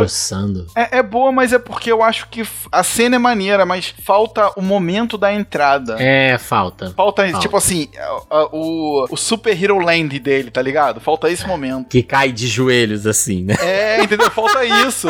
[0.75, 4.51] É, é boa, mas é porque eu acho que a cena é maneira, mas falta
[4.55, 5.97] o momento da entrada.
[5.99, 6.91] É, falta.
[6.95, 7.39] Falta, Falta.
[7.39, 10.99] tipo assim, a- a- o, o Super Hero Land dele, tá ligado?
[10.99, 11.87] Falta esse momento.
[11.89, 13.55] Que cai de joelhos assim, né?
[13.61, 14.29] É, entendeu?
[14.31, 15.07] Falta isso.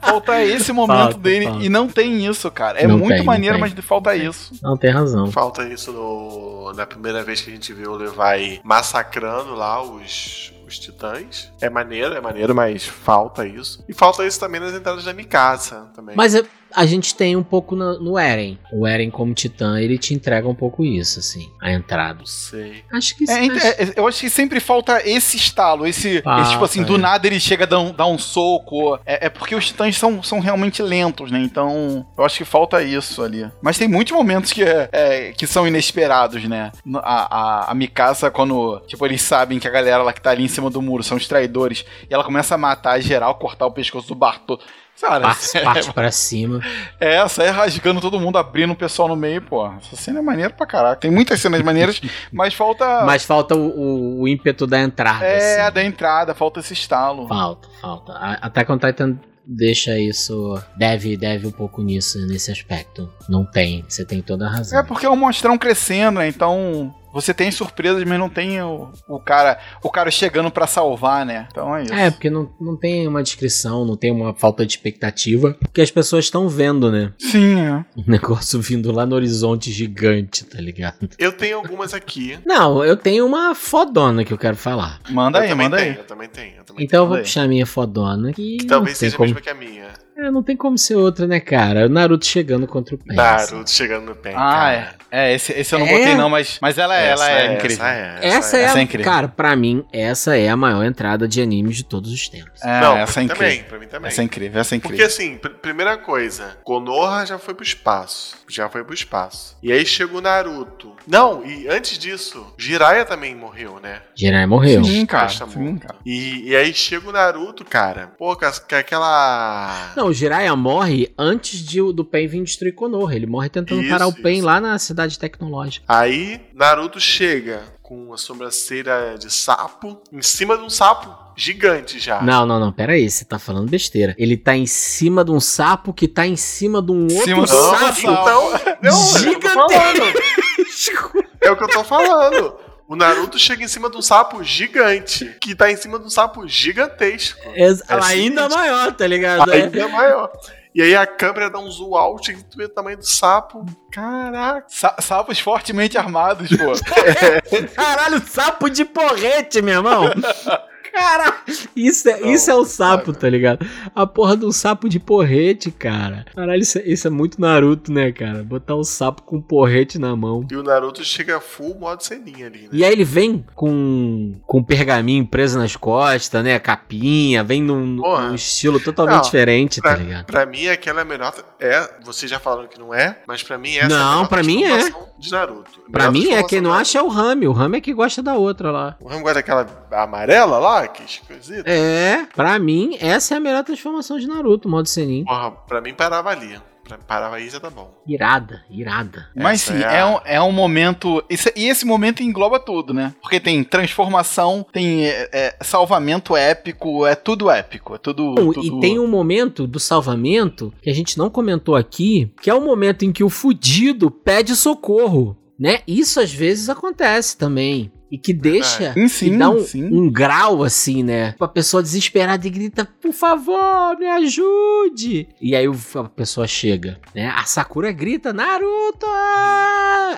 [0.00, 1.44] Falta esse momento Falta, dele.
[1.46, 1.64] falta.
[1.64, 2.78] E não tem isso, cara.
[2.78, 4.52] É Não muito tem, maneiro, mas falta isso.
[4.62, 5.30] Não, tem razão.
[5.30, 10.52] Falta isso no, na primeira vez que a gente vê o Levi massacrando lá os,
[10.68, 11.52] os titãs.
[11.60, 13.84] É maneiro, é maneiro, mas falta isso.
[13.88, 16.14] E falta isso também nas entradas da Mikasa também.
[16.16, 16.44] Mas é-
[16.74, 18.58] a gente tem um pouco no, no Eren.
[18.72, 22.20] O Eren, como titã, ele te entrega um pouco isso, assim, a entrada.
[22.24, 22.84] Sei.
[22.92, 23.44] Acho que É, sim.
[23.44, 26.96] ent- é, eu acho que sempre falta esse estalo, esse, Falta, esse, tipo assim, do
[26.96, 26.98] é.
[26.98, 28.96] nada ele chega a dar um, dar um soco.
[29.06, 31.40] É, é porque os titãs são, são realmente lentos, né?
[31.40, 33.48] Então, eu acho que falta isso ali.
[33.62, 36.70] Mas tem muitos momentos que, é, é, que são inesperados, né?
[36.96, 40.44] A, a, a Mikasa, quando, tipo, eles sabem que a galera lá que tá ali
[40.44, 43.72] em cima do muro são os traidores, e ela começa a matar geral, cortar o
[43.72, 44.58] pescoço do Bartô.
[45.00, 46.60] Cara, Parte, parte pra cima.
[46.98, 49.66] é, sai rasgando todo mundo, abrindo o pessoal no meio, pô.
[49.74, 50.96] Essa cena é maneira pra caraca.
[51.00, 52.00] Tem muitas cenas maneiras,
[52.32, 53.04] mas falta.
[53.04, 55.24] Mas falta o, o- ímpeto da entrada.
[55.24, 55.72] É, assim.
[55.74, 57.26] da entrada, falta esse estalo.
[57.28, 58.12] Falta, falta.
[58.12, 60.60] A- Attack on Titan deixa isso.
[60.76, 63.08] Deve, deve um pouco nisso, nesse aspecto.
[63.28, 64.78] Não tem, você tem toda a razão.
[64.78, 66.28] É porque é um monstrão crescendo, né?
[66.28, 71.24] Então você tem surpresas, mas não tem o, o cara o cara chegando pra salvar,
[71.24, 71.46] né?
[71.50, 71.94] Então é isso.
[71.94, 75.56] É, porque não, não tem uma descrição, não tem uma falta de expectativa.
[75.60, 77.12] Porque as pessoas estão vendo, né?
[77.18, 77.84] Sim, é.
[77.96, 81.08] Um negócio vindo lá no horizonte gigante, tá ligado?
[81.18, 82.38] Eu tenho algumas aqui.
[82.44, 85.00] Não, eu tenho uma fodona que eu quero falar.
[85.10, 85.98] Manda eu aí, manda tenho, aí.
[85.98, 86.56] eu também tenho.
[86.58, 88.32] Eu também Então eu vou puxar a minha fodona.
[88.32, 88.58] Que, tenho.
[88.62, 89.88] não Talvez seja a como, mesma que a minha.
[90.18, 91.86] É, não tem como ser outra, né, cara?
[91.86, 93.16] O Naruto chegando contra o Pain.
[93.16, 94.32] Naruto chegando no Pen.
[94.34, 94.74] Ah, cara.
[94.74, 94.98] é.
[95.10, 95.90] É, esse, esse eu não É?
[95.98, 97.76] botei não, mas, mas ela, é- ela Essa é, incrível.
[97.76, 99.10] Essa é, Essa é, essa a, é incrível.
[99.10, 102.60] cara, pra mim, essa é a maior entrada de animes de todos os tempos.
[102.62, 103.48] É, Não, essa pra é mim incrível.
[103.56, 104.08] também, pra mim também.
[104.08, 105.06] Essa é incrível, essa é Porque incrível.
[105.06, 108.36] assim, pr- primeira coisa, Konoha já foi pro espaço.
[108.50, 109.56] Já foi pro espaço.
[109.62, 110.94] E aí chega o Naruto.
[111.06, 114.02] Não, e antes disso, Jiraiya também morreu, né?
[114.14, 114.84] Jirai morreu.
[114.84, 115.28] Sim, cara.
[115.30, 115.96] Sim, cara.
[116.04, 118.10] E, e aí chega o Naruto, cara.
[118.18, 118.44] Pô, com
[118.76, 119.92] aquela.
[119.96, 123.14] Não, o Jiraiya morre antes de, o- do Pain vir destruir Konoha.
[123.14, 124.46] Ele morre tentando Isso, parar o Pain isso.
[124.46, 125.84] lá na cidade tecnológica.
[125.88, 132.20] Aí Naruto chega com a sobrancelha de sapo em cima de um sapo gigante já.
[132.20, 134.14] Não, não, não, pera aí, você tá falando besteira.
[134.18, 138.00] Ele tá em cima de um sapo que tá em cima de um outro sapo.
[138.00, 138.50] então.
[138.82, 140.18] Não, é o que eu tô falando.
[141.40, 142.54] É o que eu tô falando.
[142.88, 146.10] O Naruto chega em cima de um sapo gigante, que tá em cima de um
[146.10, 147.38] sapo gigantesco.
[147.54, 148.48] É ainda sinistro.
[148.58, 149.52] maior, tá ligado?
[149.52, 149.64] É.
[149.64, 150.32] Ainda maior.
[150.74, 153.66] E aí a câmera dá um zoom out e tu vê o tamanho do sapo.
[153.92, 154.64] Caraca.
[154.68, 156.72] Sa- sapos fortemente armados, pô.
[157.74, 160.04] Caralho, sapo de porrete, meu irmão.
[160.92, 161.34] Cara,
[161.76, 163.64] isso é, Não, isso é o sapo, tá ligado?
[163.94, 166.24] A porra do sapo de porrete, cara.
[166.34, 168.42] Caralho, isso é, isso é muito Naruto, né, cara?
[168.42, 170.46] Botar o sapo com porrete na mão.
[170.50, 172.68] E o Naruto chega full modo ceninha ali, né?
[172.72, 176.58] E aí ele vem com, com pergaminho preso nas costas, né?
[176.58, 180.24] Capinha, vem num, num estilo totalmente Não, diferente, tá Pra, ligado?
[180.26, 181.34] pra mim, aquela é a melhor.
[181.60, 184.42] É, vocês já falaram que não é, mas pra mim essa é a Não, pra
[184.42, 184.78] mim é.
[185.18, 185.80] De Naruto.
[185.90, 187.48] Pra mim é, quem não acha é o Rami.
[187.48, 188.96] O Rami é que gosta da outra lá.
[189.00, 191.68] O Ram gosta daquela amarela lá, que esquisita.
[191.70, 195.24] É, pra mim, essa é a melhor transformação de Naruto, modo Senin.
[195.24, 196.58] Porra, pra mim parava ali.
[197.06, 197.92] Parava aí já tá bom.
[198.06, 199.28] Irada, irada.
[199.36, 201.22] Mas Essa sim, é é, a- um, é um momento.
[201.28, 203.14] esse- e esse momento engloba tudo, né?
[203.20, 207.94] Porque tem transformação, tem é, é, salvamento épico, é tudo épico.
[207.94, 208.34] É tudo.
[208.34, 212.48] Bom, tudo- E tem um momento do salvamento que a gente não comentou aqui, que
[212.48, 215.80] é o momento em que o fudido pede socorro, né?
[215.86, 217.92] Isso às vezes acontece também.
[218.10, 219.84] E que deixa, Sim, sim, que dá um, sim.
[219.84, 221.34] um grau assim, né?
[221.38, 225.28] A pessoa desesperada e grita, por favor, me ajude!
[225.40, 227.28] E aí a pessoa chega, né?
[227.28, 229.06] A Sakura grita, Naruto!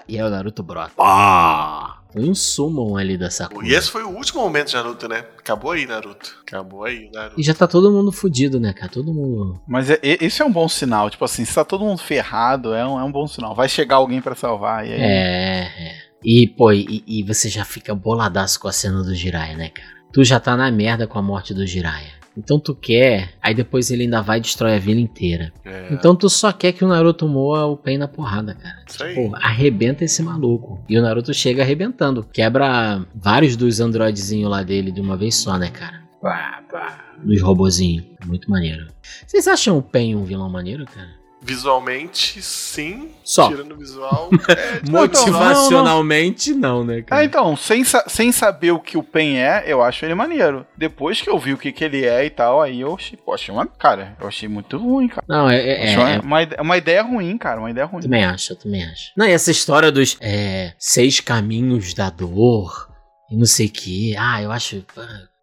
[0.08, 0.92] E aí o Naruto brota.
[0.98, 1.96] Ah!
[2.12, 3.64] Foi um summon ali da Sakura.
[3.66, 5.24] E esse foi o último momento de Naruto, né?
[5.38, 6.38] Acabou aí, Naruto.
[6.42, 7.40] Acabou aí, Naruto.
[7.40, 8.90] E já tá todo mundo fudido, né, cara?
[8.90, 9.60] Todo mundo.
[9.66, 11.08] Mas é, é- esse é um bom sinal.
[11.08, 13.54] Tipo assim, se tá todo mundo ferrado, é um, é um bom sinal.
[13.54, 14.84] Vai chegar alguém pra salvar.
[14.84, 16.09] E aí, É, é.
[16.24, 19.88] E, pô, e, e você já fica boladaço com a cena do Jiraiya, né, cara?
[20.12, 22.20] Tu já tá na merda com a morte do Jiraiya.
[22.36, 25.52] Então tu quer, aí depois ele ainda vai e destrói a vila inteira.
[25.64, 28.76] É, Então tu só quer que o Naruto moa o Pain na porrada, cara.
[28.86, 29.14] isso aí.
[29.14, 30.82] Pô, arrebenta esse maluco.
[30.88, 32.22] E o Naruto chega arrebentando.
[32.24, 36.02] Quebra vários dos androidezinhos lá dele de uma vez só, né, cara?
[36.22, 37.04] Pá, pá.
[37.22, 38.06] Dos robozinhos.
[38.24, 38.86] Muito maneiro.
[39.26, 41.19] Vocês acham o Pain um vilão maneiro, cara?
[41.42, 43.10] Visualmente, sim.
[43.24, 43.48] Só.
[43.48, 44.28] Tirando o visual.
[44.48, 49.38] é, Não, Motivacionalmente, não, né, Ah, então, sem, sa- sem saber o que o Pen
[49.38, 50.66] é, eu acho ele maneiro.
[50.76, 53.32] Depois que eu vi o que, que ele é e tal, aí eu achei, pô,
[53.34, 53.66] achei uma.
[53.66, 55.24] Cara, eu achei muito ruim, cara.
[55.28, 55.92] Não, é.
[55.92, 57.60] é, uma, é- uma, uma ideia ruim, cara.
[57.60, 58.02] Uma ideia ruim.
[58.02, 59.12] Também acho, eu também acho.
[59.16, 62.88] Não, e essa história dos é, seis caminhos da dor
[63.30, 64.16] e não sei o que.
[64.16, 64.84] Ah, eu acho.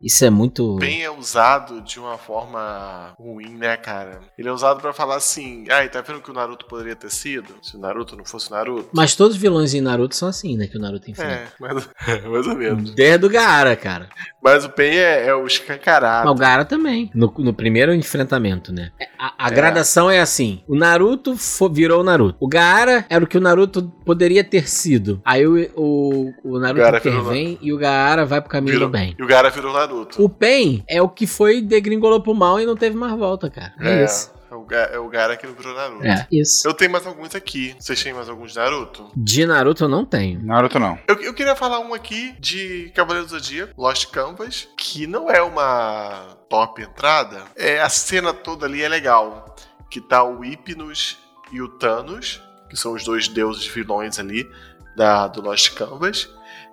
[0.02, 0.76] Isso é muito.
[0.76, 4.22] bem é usado de uma forma ruim, né, cara?
[4.38, 7.56] Ele é usado pra falar assim, ai, tá vendo que o Naruto poderia ter sido?
[7.64, 8.90] Se o Naruto não fosse o Naruto?
[8.94, 10.68] Mas todos os vilões em Naruto são assim, né?
[10.68, 11.34] Que o Naruto enfrenta.
[11.34, 11.90] É, mais,
[12.30, 12.92] mais ou menos.
[12.92, 14.10] Desde o Gaara, cara.
[14.48, 16.30] Mas o Pen é, é o Mas escancarado.
[16.30, 17.10] o Gaara também.
[17.14, 18.92] No, no primeiro enfrentamento, né?
[19.20, 19.52] A, a É.
[19.52, 22.38] gradação é assim: o Naruto fo- virou o Naruto.
[22.40, 25.22] O Gaara era o que o Naruto poderia ter sido.
[25.26, 28.88] Aí o, o, o Naruto Gaara virou intervém e o Gaara vai pro caminho Virou-
[28.90, 29.16] do bem.
[29.18, 30.24] E o Gara virou Naruto.
[30.24, 33.74] O Pen é o que foi degringolou pro mal e não teve mais volta, cara.
[33.80, 34.32] É, isso.
[34.50, 36.06] É o, Ga- é o Gara que não virou Naruto.
[36.08, 36.68] É, isso.
[36.68, 37.76] Eu tenho mais alguns aqui.
[37.80, 39.12] Vocês têm mais alguns de Naruto?
[39.16, 40.42] De Naruto eu não tenho.
[40.44, 40.98] Naruto não.
[41.08, 45.42] Eu, eu queria falar um aqui de Cavaleiro do Zodíaco, Lost Canvas, que não é
[45.42, 47.44] uma top entrada.
[47.56, 49.54] É, a cena toda ali é legal.
[49.90, 51.18] Que tá o Hypnos
[51.52, 54.50] e o Thanos, que são os dois deuses vilões ali
[54.96, 56.30] da, do Lost Canvas,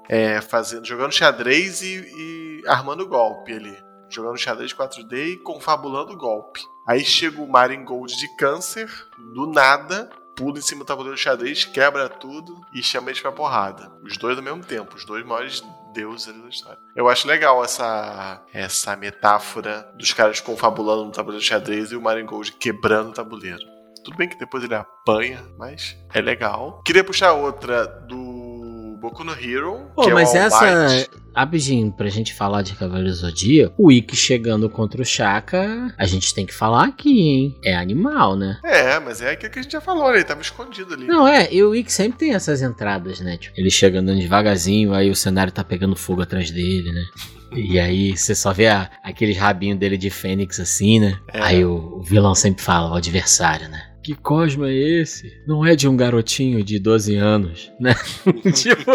[0.09, 3.77] é, fazendo, jogando xadrez e, e armando golpe ali.
[4.09, 6.61] Jogando xadrez 4D e confabulando o golpe.
[6.87, 8.91] Aí chega o Marin Gold de câncer,
[9.35, 13.33] do nada, pula em cima do tabuleiro de xadrez, quebra tudo e chama eles pra
[13.33, 13.91] porrada.
[14.03, 15.63] Os dois ao mesmo tempo, os dois maiores
[15.95, 16.79] deuses da história.
[16.95, 22.03] Eu acho legal essa, essa metáfora dos caras confabulando no tabuleiro de xadrez e o
[22.03, 23.75] Marin Gold quebrando o tabuleiro.
[24.05, 26.83] Tudo bem que depois ele apanha, mas é legal.
[26.85, 28.34] Queria puxar outra do
[29.15, 29.87] Boku no Hero.
[29.95, 30.89] Pô, é mas All essa.
[30.89, 31.11] Might.
[31.97, 36.45] Pra gente falar de Cavaleiro Zodíaco, o Ikki chegando contra o Shaka, a gente tem
[36.45, 37.59] que falar aqui, hein?
[37.65, 38.59] É animal, né?
[38.65, 40.17] É, mas é aquilo que a gente já falou, né?
[40.17, 41.07] Ele tava escondido ali.
[41.07, 43.37] Não, é, e o Ikki sempre tem essas entradas, né?
[43.37, 47.05] Tipo, ele chega andando devagarzinho, aí o cenário tá pegando fogo atrás dele, né?
[47.53, 51.19] E aí você só vê a- aqueles rabinhos dele de fênix assim, né?
[51.33, 51.41] É.
[51.41, 53.81] Aí o, o vilão sempre fala, o adversário, né?
[54.05, 55.33] Que Cosmo é esse?
[55.47, 57.95] Não é de um garotinho de 12 anos, né?
[58.53, 58.93] tipo,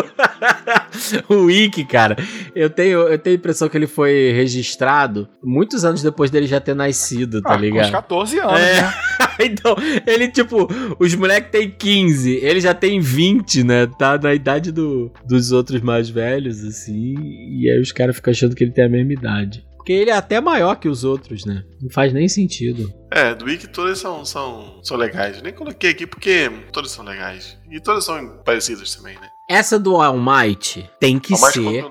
[1.34, 2.16] o Ikki, cara,
[2.56, 6.60] eu tenho, eu tenho a impressão que ele foi registrado muitos anos depois dele já
[6.60, 7.92] ter nascido, tá Ah, com uns ligado?
[7.92, 8.82] 14 anos, É.
[8.84, 8.94] né?
[9.42, 10.68] então, ele, tipo,
[11.00, 13.88] os moleques tem 15, ele já tem 20, né?
[13.98, 17.16] Tá na idade do, dos outros mais velhos, assim.
[17.18, 19.66] E aí os caras ficam achando que ele tem a mesma idade.
[19.80, 21.64] Porque ele é até maior que os outros, né?
[21.82, 22.94] Não faz nem sentido.
[23.10, 25.42] É, do Wiki todas são, são, são legais.
[25.42, 27.58] Nem coloquei aqui porque todas são legais.
[27.72, 29.30] E todas são parecidas também, né?
[29.48, 31.90] Essa do All Might tem que Ao mais ser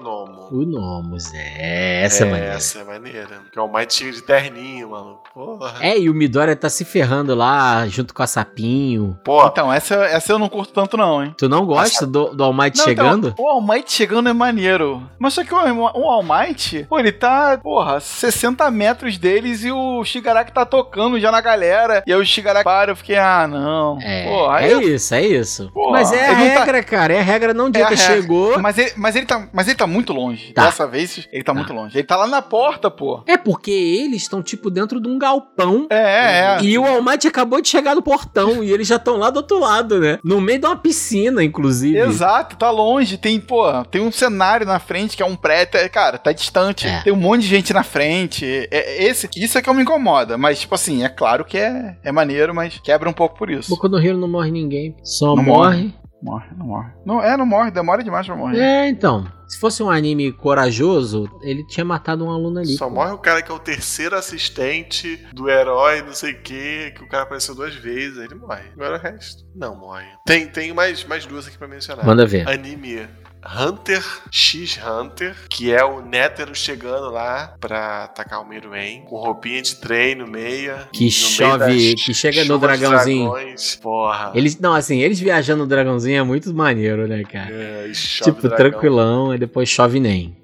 [0.50, 1.32] o o Nomus.
[1.34, 2.54] É, essa é, maneira.
[2.54, 3.28] Essa é maneira.
[3.44, 5.18] Porque o Almighty chega de terninho, mano.
[5.34, 5.74] Porra.
[5.80, 9.18] É, e o Midoriya tá se ferrando lá junto com a Sapinho.
[9.24, 11.34] Pô, Então, essa, essa eu não curto tanto, não, hein?
[11.38, 13.28] Tu não gosta do, do All Might Não, chegando?
[13.28, 15.02] Então, o All Might chegando é maneiro.
[15.18, 19.70] Mas só que o, o All Might, pô, ele tá, porra, 60 metros deles e
[19.70, 22.02] o Shigaraki tá tocando já na galera.
[22.06, 23.98] E aí o Shigaraki para, eu fiquei, ah, não.
[24.02, 25.70] É, Porra, é eu- isso, é isso.
[25.72, 27.14] Porra, Mas é a tá- regra, cara.
[27.14, 27.94] É a regra, não É a adianta.
[27.94, 28.14] regra.
[28.22, 28.58] Chegou.
[28.60, 30.37] Mas ele, mas, ele tá, mas ele tá muito longe.
[30.54, 30.66] Tá.
[30.66, 31.96] Dessa vez, ele tá, muito longe.
[31.96, 33.22] Ele tá lá na porta, pô.
[33.26, 35.86] É porque eles estão, tipo, dentro de um galpão.
[35.90, 36.62] É, é, é.
[36.62, 39.38] E o All Might acabou de chegar no portão e eles já estão lá do
[39.38, 40.18] outro lado, né?
[40.22, 41.98] No meio de uma piscina, inclusive.
[41.98, 43.16] Exato, tá longe.
[43.16, 45.78] Tem, pô, tem um cenário na frente que é um prédio.
[45.78, 46.86] é, Cara, tá distante.
[46.86, 47.02] É.
[47.02, 48.44] Tem um monte de gente na frente.
[48.70, 50.36] É, esse, isso é que eu me incomoda.
[50.38, 53.70] Mas, tipo assim, é claro que é, é maneiro, mas quebra um pouco por isso.
[53.70, 54.94] Boku no Hero não morre ninguém.
[55.02, 55.76] Só Não morre.
[55.76, 56.90] Morre, não morre.
[57.04, 58.58] Não, é, não morre, demora demais pra morrer.
[58.58, 59.26] É, então.
[59.46, 62.76] Se fosse um anime corajoso, ele tinha matado um aluno ali.
[62.76, 62.96] só pô.
[62.96, 67.02] morre o cara que é o terceiro assistente do herói, não sei o que, que
[67.02, 68.64] o cara apareceu duas vezes, aí ele morre.
[68.74, 70.06] Agora o resto, não morre.
[70.26, 72.04] Tem, tem mais, mais duas aqui pra mencionar.
[72.04, 72.46] Manda ver.
[72.46, 73.08] Anime
[73.56, 79.62] Hunter X Hunter, que é o Nétero chegando lá pra atacar o Meruem, com roupinha
[79.62, 80.88] de treino, meia.
[80.92, 83.30] Que chove- das que chega no dragãozinho.
[83.32, 83.76] dragões.
[83.76, 84.32] Porra.
[84.34, 87.50] Eles, não, assim, eles viajando no dragãozinho é muito maneiro, né, cara?
[87.50, 88.56] É, chove tipo, dragão.
[88.70, 90.36] tranquilão, e depois chove nem.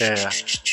[0.00, 0.14] É.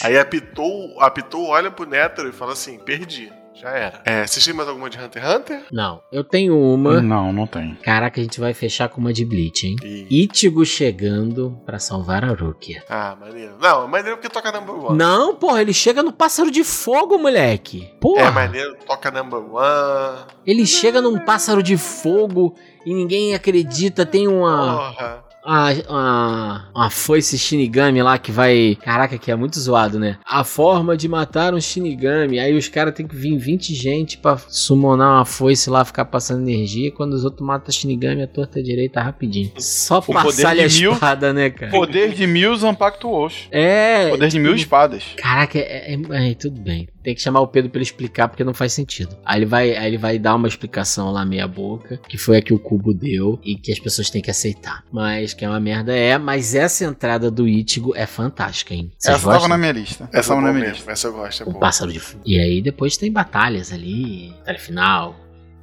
[0.04, 3.32] Aí apitou, apitou, olha pro Nétero e fala assim: perdi.
[3.66, 4.02] Já era.
[4.06, 5.64] É, vocês têm mais alguma de Hunter x Hunter?
[5.72, 7.02] Não, eu tenho uma.
[7.02, 7.74] Não, não tem.
[7.82, 9.76] Caraca, a gente vai fechar com uma de Bleach, hein?
[9.84, 10.30] E...
[10.32, 12.84] Ichigo chegando pra salvar a Rukia.
[12.88, 13.56] Ah, maneiro.
[13.60, 14.96] Não, maneiro porque toca number one.
[14.96, 17.92] Não, porra, ele chega no pássaro de fogo, moleque.
[18.00, 20.26] Porra, É maneiro, toca number one.
[20.46, 22.54] ele chega num pássaro de fogo
[22.86, 24.06] e ninguém acredita.
[24.06, 25.25] Tem uma, Porra.
[25.46, 28.78] Uma, uma, uma foice Shinigami lá que vai.
[28.82, 30.18] Caraca, que é muito zoado, né?
[30.26, 32.40] A forma de matar um Shinigami.
[32.40, 36.48] Aí os caras tem que vir 20 gente pra summonar uma foice lá, ficar passando
[36.48, 36.92] energia.
[36.92, 39.52] Quando os outros matam Shinigami, a torta direita rapidinho.
[39.58, 41.72] Só poder passar-lhe a de mil- espada, né, cara?
[41.72, 43.48] Poder de mil Zampactuous.
[43.52, 44.10] É.
[44.10, 45.04] Poder de mil espadas.
[45.18, 46.88] Caraca, é, é- é, tudo bem.
[47.06, 49.16] Tem que chamar o Pedro pra ele explicar porque não faz sentido.
[49.24, 52.42] Aí ele vai, aí ele vai dar uma explicação lá meia boca, que foi a
[52.42, 54.84] que o Cubo deu e que as pessoas têm que aceitar.
[54.92, 58.92] Mas que é uma merda é, mas essa entrada do Ichigo é fantástica, hein?
[58.98, 59.50] Vocês Essa tava gostam?
[59.50, 60.10] na minha lista.
[60.12, 60.92] Essa é tava na minha lista.
[60.92, 61.60] Essa eu gosto, é O boa.
[61.60, 62.24] pássaro de fogo.
[62.26, 65.16] E aí depois tem batalhas ali, batalha final,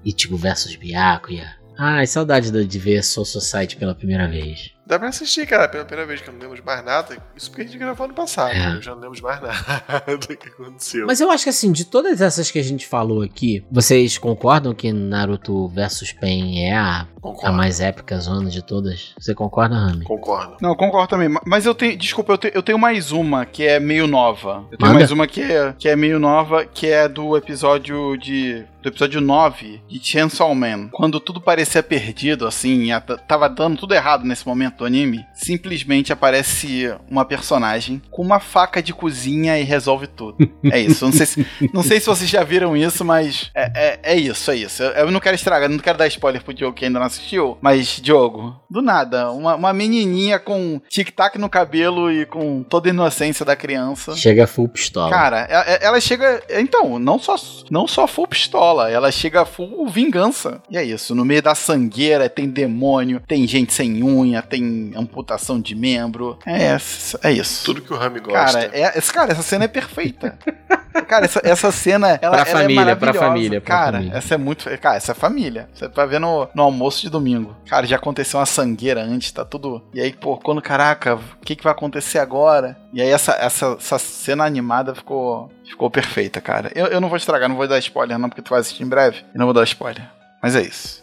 [0.05, 1.57] Ichigo versus Byakuya.
[1.77, 4.71] Ai, saudade de de ver Soul Society pela primeira vez.
[4.85, 7.17] Dá pra assistir, cara, pela primeira vez que eu não lembro de mais nada.
[7.37, 8.51] Isso porque a gente gravou ano passado.
[8.53, 8.59] É.
[8.59, 8.77] né?
[8.77, 11.07] Eu já não lembro de mais nada do que aconteceu.
[11.07, 14.75] Mas eu acho que assim, de todas essas que a gente falou aqui, vocês concordam
[14.75, 17.07] que Naruto versus Pain é a,
[17.45, 19.15] a mais épica zona de todas?
[19.19, 20.05] Você concorda, Rami?
[20.05, 20.57] Concordo.
[20.61, 21.29] Não, eu concordo também.
[21.29, 21.97] ma- Mas eu tenho.
[21.97, 24.65] Desculpa, eu, te- eu tenho mais uma que é meio nova.
[24.71, 24.95] Eu tenho Manda.
[24.99, 28.65] mais uma que é, que é meio nova, que é do episódio de.
[28.83, 30.89] Do episódio 9 de Chainsaw Man.
[30.91, 32.89] Quando tudo parecia perdido, assim,
[33.29, 35.25] tava dando tudo errado nesse momento do anime.
[35.35, 40.37] Simplesmente aparece uma personagem com uma faca de cozinha e resolve tudo.
[40.71, 41.05] É isso.
[41.05, 44.51] Não sei se, não sei se vocês já viram isso, mas é, é, é isso,
[44.51, 44.83] é isso.
[44.83, 47.59] Eu, eu não quero estragar, não quero dar spoiler pro Diogo que ainda não assistiu.
[47.61, 52.93] Mas, Diogo, do nada, uma, uma menininha com tic-tac no cabelo e com toda a
[52.93, 54.15] inocência da criança.
[54.17, 55.11] Chega full pistola.
[55.11, 56.43] Cara, e- e- ela chega.
[56.51, 57.35] Então, não só,
[57.71, 60.63] não só full pistola, ela chega full vingança.
[60.71, 61.15] E é isso.
[61.15, 64.62] No meio da sangueira tem demônio, tem gente sem unha, tem
[64.97, 66.39] amputação de membro.
[66.47, 66.77] É,
[67.23, 67.65] é isso.
[67.65, 68.69] Tudo que o Rami gosta.
[68.69, 70.39] Cara, é, cara, essa cena é perfeita.
[71.09, 74.17] cara, essa, essa cena, ela, Pra ela família, é pra família, pra cara, família.
[74.17, 74.65] essa é muito.
[74.79, 75.69] Cara, essa é família.
[75.75, 77.57] Você vai ver no, no almoço de domingo.
[77.67, 79.83] Cara, já aconteceu uma sangueira antes, tá tudo.
[79.95, 82.77] E aí, pô, quando, caraca, o que, que vai acontecer agora?
[82.93, 86.71] E aí, essa, essa, essa cena animada ficou, ficou perfeita, cara.
[86.75, 88.89] Eu, eu não vou estragar, não vou dar spoiler, não, porque tu vai assistir em
[88.89, 89.25] breve.
[89.35, 90.09] E não vou dar spoiler.
[90.43, 91.02] Mas é isso.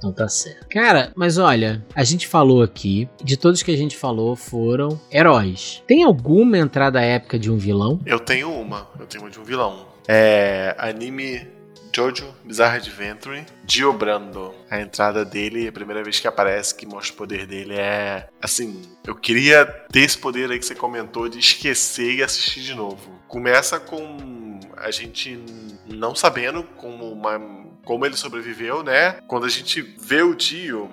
[0.00, 0.66] Então tá certo.
[0.70, 5.82] Cara, mas olha, a gente falou aqui, de todos que a gente falou foram heróis.
[5.86, 8.00] Tem alguma entrada épica de um vilão?
[8.06, 8.88] Eu tenho uma.
[8.98, 9.86] Eu tenho uma de um vilão.
[10.08, 10.74] É.
[10.78, 11.46] Anime
[11.94, 14.54] Jojo Bizarre Adventure Dio Brando.
[14.70, 18.26] A entrada dele, a primeira vez que aparece, que mostra o poder dele, é.
[18.40, 22.74] Assim, eu queria ter esse poder aí que você comentou de esquecer e assistir de
[22.74, 23.20] novo.
[23.28, 25.38] Começa com a gente
[25.86, 27.38] não sabendo como, uma,
[27.84, 29.20] como ele sobreviveu, né?
[29.26, 30.90] Quando a gente vê o Dio,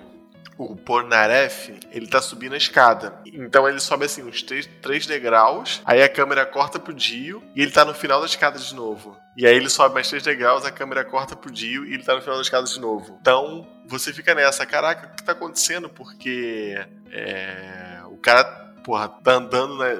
[0.58, 3.14] o Pornaref, ele tá subindo a escada.
[3.24, 7.62] Então ele sobe assim uns três, três degraus, aí a câmera corta pro Dio e
[7.62, 9.16] ele tá no final da escada de novo.
[9.36, 12.14] E aí ele sobe mais três degraus, a câmera corta pro Dio e ele tá
[12.14, 13.18] no final da escada de novo.
[13.20, 15.88] Então você fica nessa, caraca, o que tá acontecendo?
[15.88, 16.76] Porque
[17.12, 18.44] é, o cara,
[18.82, 19.96] porra, tá andando, né?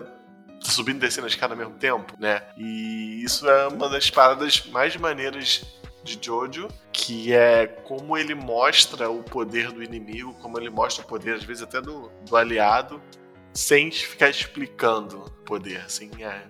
[0.61, 2.43] Tá subindo e descendo a escada ao mesmo tempo, né?
[2.57, 5.64] E isso é uma das paradas mais maneiras
[6.16, 11.09] de Jojo, que é como ele mostra o poder do inimigo, como ele mostra o
[11.09, 13.00] poder, às vezes, até do, do aliado,
[13.52, 16.44] sem ficar explicando o poder, sem é,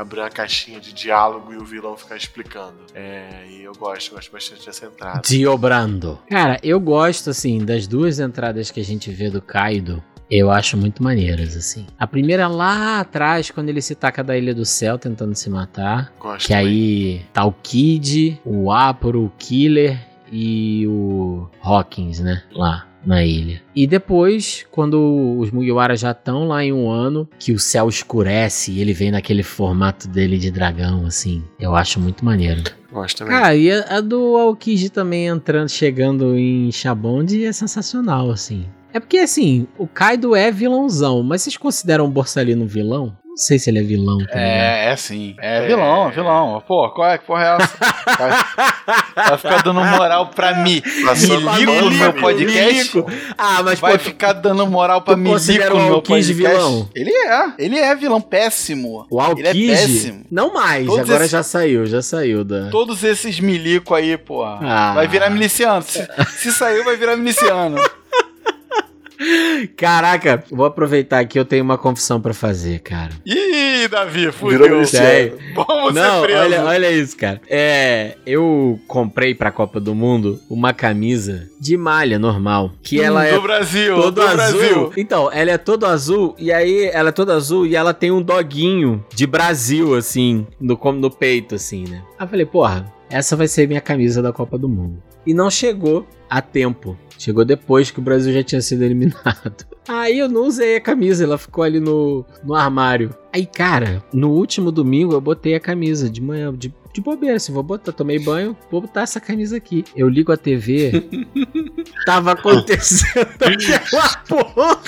[0.00, 2.76] abrir uma caixinha de diálogo e o vilão ficar explicando.
[2.94, 5.20] É, e eu gosto, gosto bastante dessa entrada.
[5.24, 6.18] Diobrando.
[6.28, 10.02] Cara, eu gosto, assim, das duas entradas que a gente vê do Kaido.
[10.30, 11.86] Eu acho muito maneiras, assim.
[11.98, 16.12] A primeira lá atrás, quando ele se taca da Ilha do Céu tentando se matar.
[16.20, 16.66] Gosto Que também.
[16.66, 19.98] aí tá o Kid, o Aporo, o Killer
[20.30, 22.42] e o Hawkins, né?
[22.52, 23.62] Lá na ilha.
[23.74, 28.70] E depois, quando os Mugiwara já estão lá em um ano, que o céu escurece
[28.70, 31.42] e ele vem naquele formato dele de dragão, assim.
[31.58, 32.62] Eu acho muito maneiro.
[32.92, 33.34] Gosto também.
[33.34, 38.66] Cara, e a, a do Aokiji também entrando, chegando em Shabond é sensacional, assim.
[38.92, 43.16] É porque, assim, o Kaido é vilãozão, mas vocês consideram o Borsalino vilão?
[43.38, 44.18] Não sei se ele é vilão.
[44.18, 44.40] Tá ligado?
[44.40, 45.36] É, é sim.
[45.40, 46.60] É vilão, é vilão.
[46.66, 47.76] Pô, qual é que porra é essa?
[48.18, 50.82] Vai, vai ficar dando moral pra mim.
[50.84, 52.96] Milico no meu podcast?
[52.96, 53.12] Milico.
[53.38, 55.38] Ah, mas Vai pô, ficar dando moral pra Milico
[55.76, 56.32] no meu podcast?
[56.32, 56.88] vilão?
[56.96, 57.52] Ele é.
[57.60, 59.06] Ele é vilão péssimo.
[59.08, 60.24] o Ele é péssimo.
[60.28, 62.70] não mais, Todos agora esses- já saiu, já saiu da...
[62.70, 64.42] Todos esses milico aí, pô.
[64.42, 64.94] Ah.
[64.96, 65.82] Vai virar miliciano.
[65.82, 66.04] Se,
[66.38, 67.76] se saiu, vai virar miliciano.
[69.76, 73.10] Caraca, vou aproveitar aqui, eu tenho uma confissão pra fazer, cara.
[73.26, 74.58] Ih, Davi, fudeu.
[75.54, 77.40] Vamos Não, ser olha, olha isso, cara.
[77.48, 83.36] É, eu comprei pra Copa do Mundo uma camisa de malha normal, que ela do
[83.36, 84.36] é Brasil, todo do azul.
[84.36, 84.92] Brasil.
[84.96, 88.22] Então, ela é todo azul e aí ela é toda azul e ela tem um
[88.22, 92.02] doguinho de Brasil assim, no como no peito assim, né?
[92.18, 95.02] Aí eu falei, porra, essa vai ser minha camisa da Copa do Mundo.
[95.26, 96.96] E não chegou a tempo.
[97.18, 99.66] Chegou depois que o Brasil já tinha sido eliminado.
[99.88, 103.14] Aí eu não usei a camisa, ela ficou ali no, no armário.
[103.32, 107.52] Aí, cara, no último domingo eu botei a camisa de manhã, de, de bobeira, assim,
[107.52, 109.84] vou botar, tomei banho, vou botar essa camisa aqui.
[109.96, 111.08] Eu ligo a TV,
[112.04, 114.78] tava acontecendo aquela porra.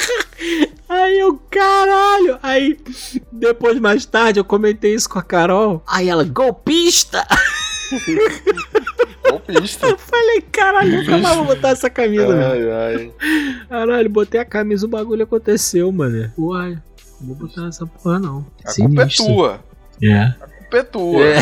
[0.86, 2.38] Aí eu, caralho.
[2.42, 2.78] Aí,
[3.32, 5.82] depois, mais tarde, eu comentei isso com a Carol.
[5.86, 7.26] Aí ela, golpista!
[9.28, 9.86] Golpista.
[9.86, 12.34] Eu falei, caralho, nunca mais vou botar essa camisa.
[12.34, 13.12] Ai, ai.
[13.68, 16.32] Caralho, botei a camisa, o bagulho aconteceu, mano.
[16.38, 16.78] Uai,
[17.20, 18.46] não vou botar essa porra, não.
[18.64, 19.26] A culpa é Sinistro.
[19.26, 19.60] tua.
[20.02, 20.22] É.
[20.22, 21.20] A culpa é tua.
[21.22, 21.40] É.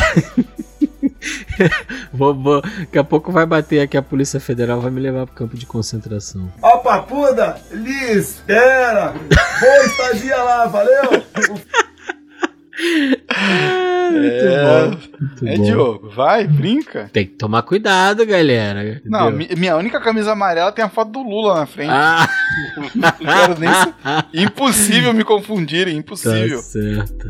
[2.13, 5.35] vou, vou, daqui a pouco vai bater aqui a Polícia Federal, vai me levar pro
[5.35, 6.53] campo de concentração.
[6.63, 9.15] Ó, papuda, Liz, espera.
[9.61, 11.03] Boa estadia lá, valeu.
[13.29, 14.99] Ah, muito É, bom.
[15.21, 15.63] Muito É, bom.
[15.65, 17.11] Diogo, vai, brinca.
[17.13, 19.01] Tem que tomar cuidado, galera.
[19.05, 19.57] Não, entendeu?
[19.59, 21.91] minha única camisa amarela tem a foto do Lula na frente.
[21.93, 22.29] Ah,
[22.95, 26.59] Não quero nem Impossível me confundirem, tá impossível.
[26.63, 27.29] certo.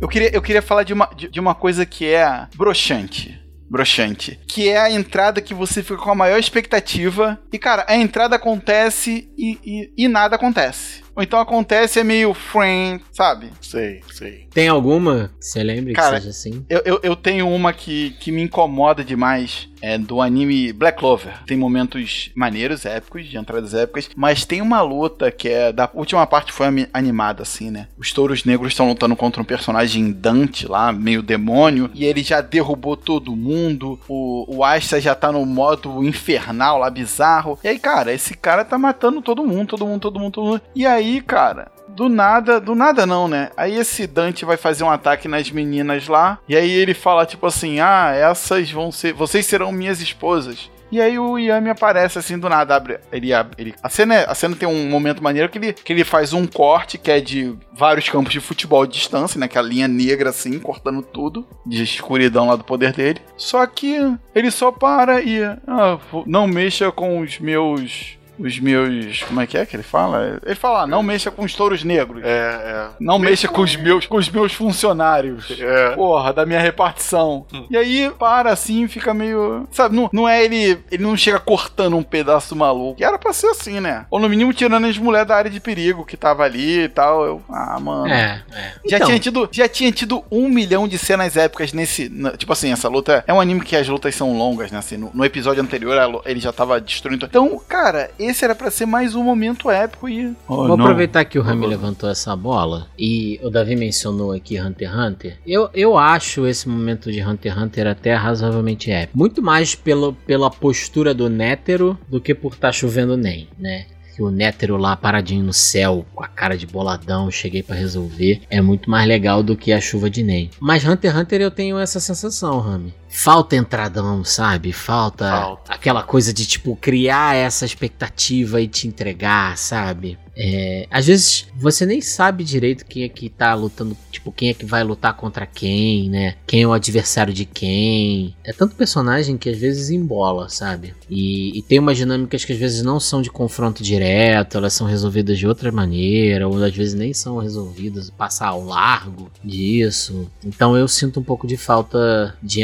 [0.00, 3.40] Eu queria, eu queria falar de uma, de, de uma coisa que é broxante.
[3.68, 4.38] Broxante.
[4.46, 7.38] Que é a entrada que você fica com a maior expectativa.
[7.52, 11.03] E, cara, a entrada acontece e, e, e nada acontece.
[11.16, 13.50] Ou então acontece é meio friend, sabe?
[13.60, 14.48] Sei, sei.
[14.52, 16.64] Tem alguma que você lembre Cara, que seja assim?
[16.68, 19.68] Eu, eu, eu tenho uma que, que me incomoda demais.
[19.86, 21.44] É do anime Black Clover.
[21.46, 24.08] Tem momentos maneiros, épicos, de entradas épicas.
[24.16, 25.72] Mas tem uma luta que é.
[25.74, 27.88] Da última parte foi animada, assim, né?
[27.98, 31.90] Os touros negros estão lutando contra um personagem Dante lá, meio demônio.
[31.92, 34.00] E ele já derrubou todo mundo.
[34.08, 37.58] O, o Asta já tá no modo infernal lá, bizarro.
[37.62, 40.62] E aí, cara, esse cara tá matando todo mundo, todo mundo, todo mundo, todo mundo.
[40.74, 43.50] E aí, cara, do nada, do nada não, né?
[43.56, 47.46] Aí esse Dante vai fazer um ataque nas meninas lá, e aí ele fala tipo
[47.46, 50.70] assim: "Ah, essas vão ser, vocês serão minhas esposas".
[50.92, 54.30] E aí o Yami aparece assim do nada, abre, ele abre, ele, a cena, é-
[54.30, 57.20] a cena tem um momento maneiro que ele, que ele faz um corte que é
[57.20, 61.82] de vários campos de futebol de distância, né, aquela linha negra assim, cortando tudo de
[61.82, 63.20] escuridão lá do poder dele.
[63.36, 63.96] Só que
[64.34, 69.22] ele só para e ah, não mexa com os meus os meus.
[69.22, 70.40] Como é que é que ele fala?
[70.44, 72.22] Ele fala, ah, não mexa com os touros negros.
[72.24, 75.50] É, Não mexa com os meus, com os meus funcionários.
[75.60, 75.64] é.
[75.84, 75.90] É.
[75.96, 77.46] Porra, da minha repartição.
[77.52, 77.66] Hum.
[77.70, 79.66] E aí, para assim, fica meio.
[79.72, 80.78] Sabe, não, não é ele.
[80.90, 83.00] Ele não chega cortando um pedaço maluco.
[83.00, 84.06] E era pra ser assim, né?
[84.10, 87.24] Ou no mínimo tirando as mulheres da área de perigo que tava ali e tal.
[87.24, 88.06] Eu, ah, mano.
[88.08, 88.72] É, é.
[88.88, 92.08] Já, Então, tinha tido, já tinha tido um milhão de cenas épicas nesse.
[92.08, 93.24] na- tipo assim, essa luta.
[93.26, 94.78] É um anime que as lutas são longas, né?
[94.78, 97.26] Assim, no, no episódio anterior ele já tava destruindo.
[97.26, 100.34] Então, cara, esse era pra ser mais um momento épico e.
[100.48, 100.84] Oh, Vou não.
[100.84, 105.38] aproveitar que o Rami levantou essa bola e o Davi mencionou aqui Hunter x Hunter.
[105.46, 109.16] Eu, eu acho esse momento de Hunter x Hunter até razoavelmente épico.
[109.18, 113.86] Muito mais pelo, pela postura do Nétero do que por estar chovendo nem, né?
[114.14, 118.42] Que o Nétero lá paradinho no céu, com a cara de boladão, cheguei pra resolver.
[118.48, 120.50] É muito mais legal do que a chuva de nem.
[120.60, 122.94] Mas Hunter x Hunter eu tenho essa sensação, Rami.
[123.16, 124.72] Falta entradão, sabe?
[124.72, 125.72] Falta, Falta.
[125.72, 130.18] aquela coisa de tipo criar essa expectativa e te entregar, sabe?
[130.36, 134.54] É, às vezes você nem sabe direito quem é que tá lutando, tipo, quem é
[134.54, 136.34] que vai lutar contra quem, né?
[136.46, 138.34] Quem é o adversário de quem.
[138.42, 140.94] É tanto personagem que às vezes embola, sabe?
[141.08, 144.86] E, e tem umas dinâmicas que às vezes não são de confronto direto, elas são
[144.86, 150.28] resolvidas de outra maneira, ou às vezes nem são resolvidas, passar ao largo disso.
[150.44, 152.62] Então eu sinto um pouco de falta de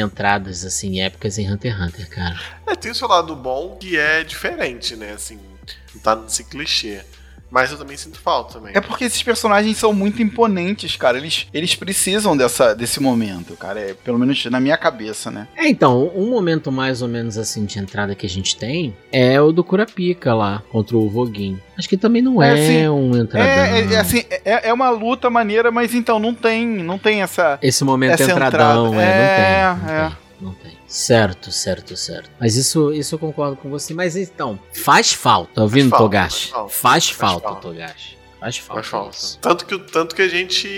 [0.49, 2.41] assim, épicas em Hunter x Hunter, cara.
[2.67, 5.13] É, tem o seu lado bom que é diferente, né?
[5.13, 5.39] Assim,
[5.95, 7.03] não tá nesse clichê.
[7.51, 8.73] Mas eu também sinto falta também.
[8.77, 11.19] É porque esses personagens são muito imponentes, cara.
[11.19, 13.81] Eles, eles precisam dessa, desse momento, cara.
[13.81, 15.49] É, pelo menos na minha cabeça, né?
[15.57, 19.41] É, então, um momento mais ou menos assim de entrada que a gente tem é
[19.41, 21.59] o do Kurapika lá, contra o Voguin.
[21.77, 23.49] Acho que também não é, É, assim, um entradão.
[23.49, 27.23] É, é, é assim, é, é uma luta maneira, mas então não tem, não tem
[27.23, 27.59] essa.
[27.61, 29.03] Esse momento essa entradão, entrada.
[29.03, 29.89] é, É, não tem.
[29.89, 30.09] Não é.
[30.09, 30.30] tem.
[30.41, 30.73] Não tem.
[30.87, 32.31] Certo, certo, certo.
[32.41, 33.93] Mas isso, isso eu concordo com você.
[33.93, 35.53] Mas então, faz falta.
[35.55, 36.49] Tá ouvindo, Togashi?
[36.49, 37.61] faz falta, Faz faz falta, falta.
[37.61, 38.20] Togashi.
[38.83, 39.17] Falta.
[39.17, 39.39] isso.
[39.41, 40.69] Tanto que, tanto que a gente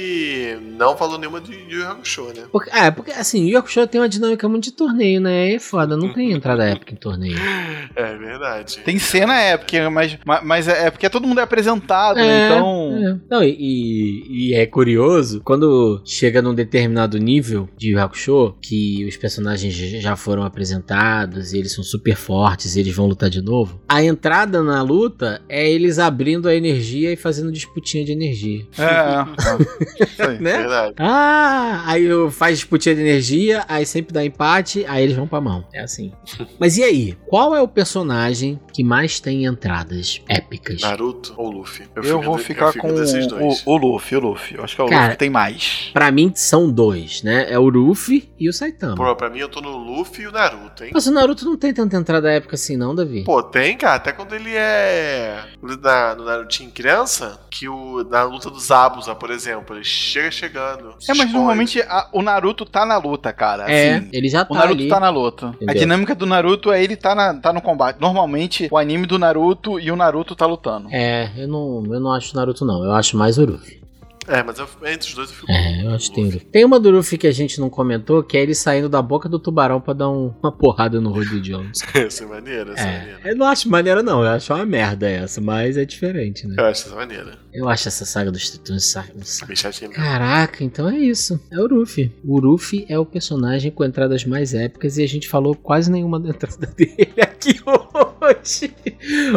[0.76, 2.44] não falou nenhuma de Yu Hakusho, né?
[2.50, 5.54] Porque, é, porque assim, o Yu Hakusho tem uma dinâmica muito de torneio, né?
[5.54, 7.36] É foda, não tem entrada épica em torneio.
[7.94, 8.78] É verdade.
[8.84, 12.22] Tem cena épica, mas, mas, é, é porque todo mundo é apresentado, né?
[12.26, 12.96] É, Então.
[12.96, 13.18] é.
[13.30, 19.04] Não, e, e- e é curioso, quando chega num determinado nível de Yu Hakusho, que
[19.06, 23.42] os personagens já foram apresentados e eles são super fortes e eles vão lutar de
[23.42, 28.66] novo, a entrada na luta é eles abrindo a energia e fazendo disputinha de energia.
[28.78, 30.28] É, é.
[30.38, 30.58] Né?
[30.58, 30.94] Verdade.
[30.98, 35.40] Ah, aí eu- faz disputinha de energia, aí sempre dá empate, aí eles vão pra
[35.40, 35.64] mão.
[35.72, 36.12] É assim.
[36.58, 37.16] Mas e aí?
[37.26, 40.80] Qual é o personagem que mais tem entradas épicas?
[40.80, 41.86] Naruto ou Luffy?
[41.96, 43.62] Eu, fico vou ficar fico com desses o, dois.
[43.66, 44.56] o Luffy, o Luffy.
[44.56, 45.90] Eu acho que é o Cara, Luffy que tem mais.
[45.92, 47.46] Pra mim são dois, né?
[47.50, 48.96] É o Luffy e o Saitama.
[48.96, 50.90] Pô, pra mim eu tô no Luffy e o Naruto, hein?
[50.94, 53.24] Mas o Naruto não tem tanta entrada épica assim, não, Davi?
[53.24, 55.44] Pô, tem, cara, até quando ele é.
[55.82, 60.90] Na, no Narutinho criança, que o, na luta dos Abusa, por exemplo, ele chega chegando.
[60.90, 61.32] É, mas esconde.
[61.32, 63.70] normalmente a- o Naruto tá na luta, cara.
[63.70, 64.08] é, assim.
[64.12, 64.88] ele já O tá Naruto ali.
[64.88, 65.54] tá na luta.
[65.68, 68.00] A dinâmica do Naruto é ele tá, na, tá no combate.
[68.00, 70.88] Normalmente, o anime do Naruto e o Naruto tá lutando.
[70.92, 72.84] É, eu não, eu não acho o Naruto, não.
[72.84, 73.81] Eu acho mais o Luffy.
[74.28, 75.50] É, mas eu, entre os dois eu fico.
[75.50, 76.38] É, eu acho que tem Luffy.
[76.38, 76.50] Luffy.
[76.52, 79.28] Tem uma do Luffy que a gente não comentou, que é ele saindo da boca
[79.28, 81.80] do tubarão pra dar um- uma porrada no Rodney Jones.
[81.94, 83.20] Essa é maneira, essa é É, maneira.
[83.24, 84.22] eu não acho maneira, não.
[84.22, 86.54] Eu acho uma merda essa, mas é diferente, né?
[86.58, 87.38] Eu acho essa maneira.
[87.52, 89.46] Eu acho essa saga dos tritões sa- saco.
[89.48, 89.90] Bem chatinho.
[89.90, 91.38] Caraca, então é isso.
[91.50, 92.10] É o Ruffy.
[92.24, 96.18] O Ruffy é o personagem com entradas mais épicas e a gente falou quase nenhuma
[96.18, 98.72] da entrada dele aqui hoje.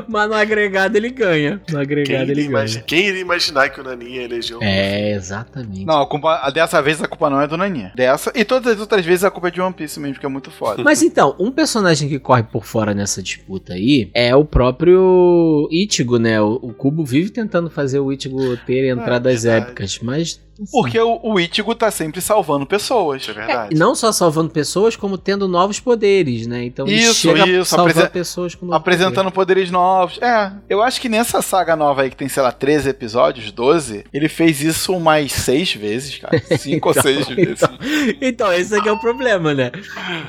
[0.07, 1.55] Mas no agregado ele ganha.
[1.57, 2.81] No Quem agregado iria, ele ganha.
[2.86, 5.86] quem iria imaginar que o Naninha elegeu o É, exatamente.
[5.86, 7.91] Não, a culpa, dessa vez a culpa não é do Naninha.
[7.95, 8.32] Dessa.
[8.36, 10.51] E todas as outras vezes a culpa é de One Piece mesmo, que é muito
[10.51, 10.84] foda.
[10.84, 16.17] Mas então, um personagem que corre por fora nessa disputa aí é o próprio Ichigo,
[16.17, 16.41] né?
[16.41, 19.65] O, o Kubo vive tentando fazer o Ichigo ter entradas verdade.
[19.65, 20.45] épicas, mas.
[20.72, 23.28] Porque o, o Ichigo tá sempre salvando pessoas.
[23.28, 23.76] É É, verdade.
[23.76, 26.64] e não só salvando pessoas, como tendo novos poderes, né?
[26.64, 30.18] Então ele Isso, chega isso, salvando apresen- pessoas com novos Apresentando poderes novos.
[30.22, 34.06] É, eu acho que nessa saga nova aí, que tem, sei lá, 13 episódios, 12,
[34.14, 36.41] ele fez isso umas 6 vezes, cara.
[36.58, 37.60] 5 ou 6 vezes.
[37.60, 38.18] poderes.
[38.22, 39.72] Então, esse aqui é o problema, né?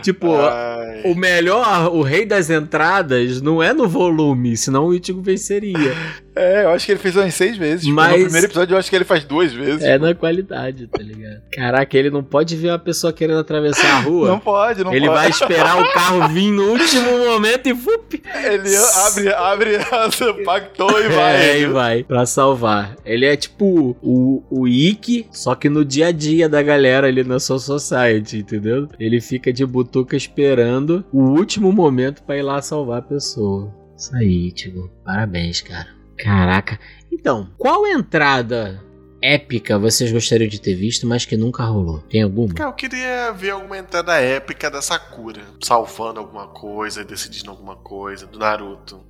[0.03, 5.23] Tipo, Ai, o melhor, o rei das entradas, não é no volume, senão o Ichigo
[5.23, 5.95] venceria.
[6.37, 7.83] É, eu acho que ele fez umas 6 vezes.
[7.85, 9.83] Tipo, Mas- No primeiro episódio eu acho que ele faz duas vezes.
[9.83, 11.41] É na qualidade, tá ligado?
[11.53, 14.29] Caraca, ele não pode ver uma pessoa querendo atravessar a rua.
[14.29, 15.19] Não pode, não ele pode.
[15.19, 18.23] vai esperar o carro vir no último momento e fup.
[18.45, 18.77] Ele
[19.07, 19.79] abre, abre,
[20.45, 21.37] pactou e vai.
[21.37, 22.05] É, e vai.
[22.05, 22.97] Pra salvar.
[23.05, 27.25] Ele é tipo o, o Ikki, só que no dia a dia da galera ali
[27.25, 28.89] na Soul Society, entendeu?
[29.01, 33.73] Ele fica de butuca esperando o último momento pra ir lá salvar a pessoa.
[33.97, 34.91] Isso aí, Tigo.
[35.05, 35.87] Parabéns, cara.
[36.19, 36.79] Caraca.
[37.13, 38.83] Então, qual entrada
[39.23, 42.01] épica vocês gostariam de ter visto, mas que nunca rolou?
[42.09, 42.55] Tem alguma?
[42.55, 45.43] Cara, eu queria ver alguma entrada épica da Sakura.
[45.63, 48.27] Salvando alguma coisa, decidindo alguma coisa.
[48.27, 49.05] Do Naruto.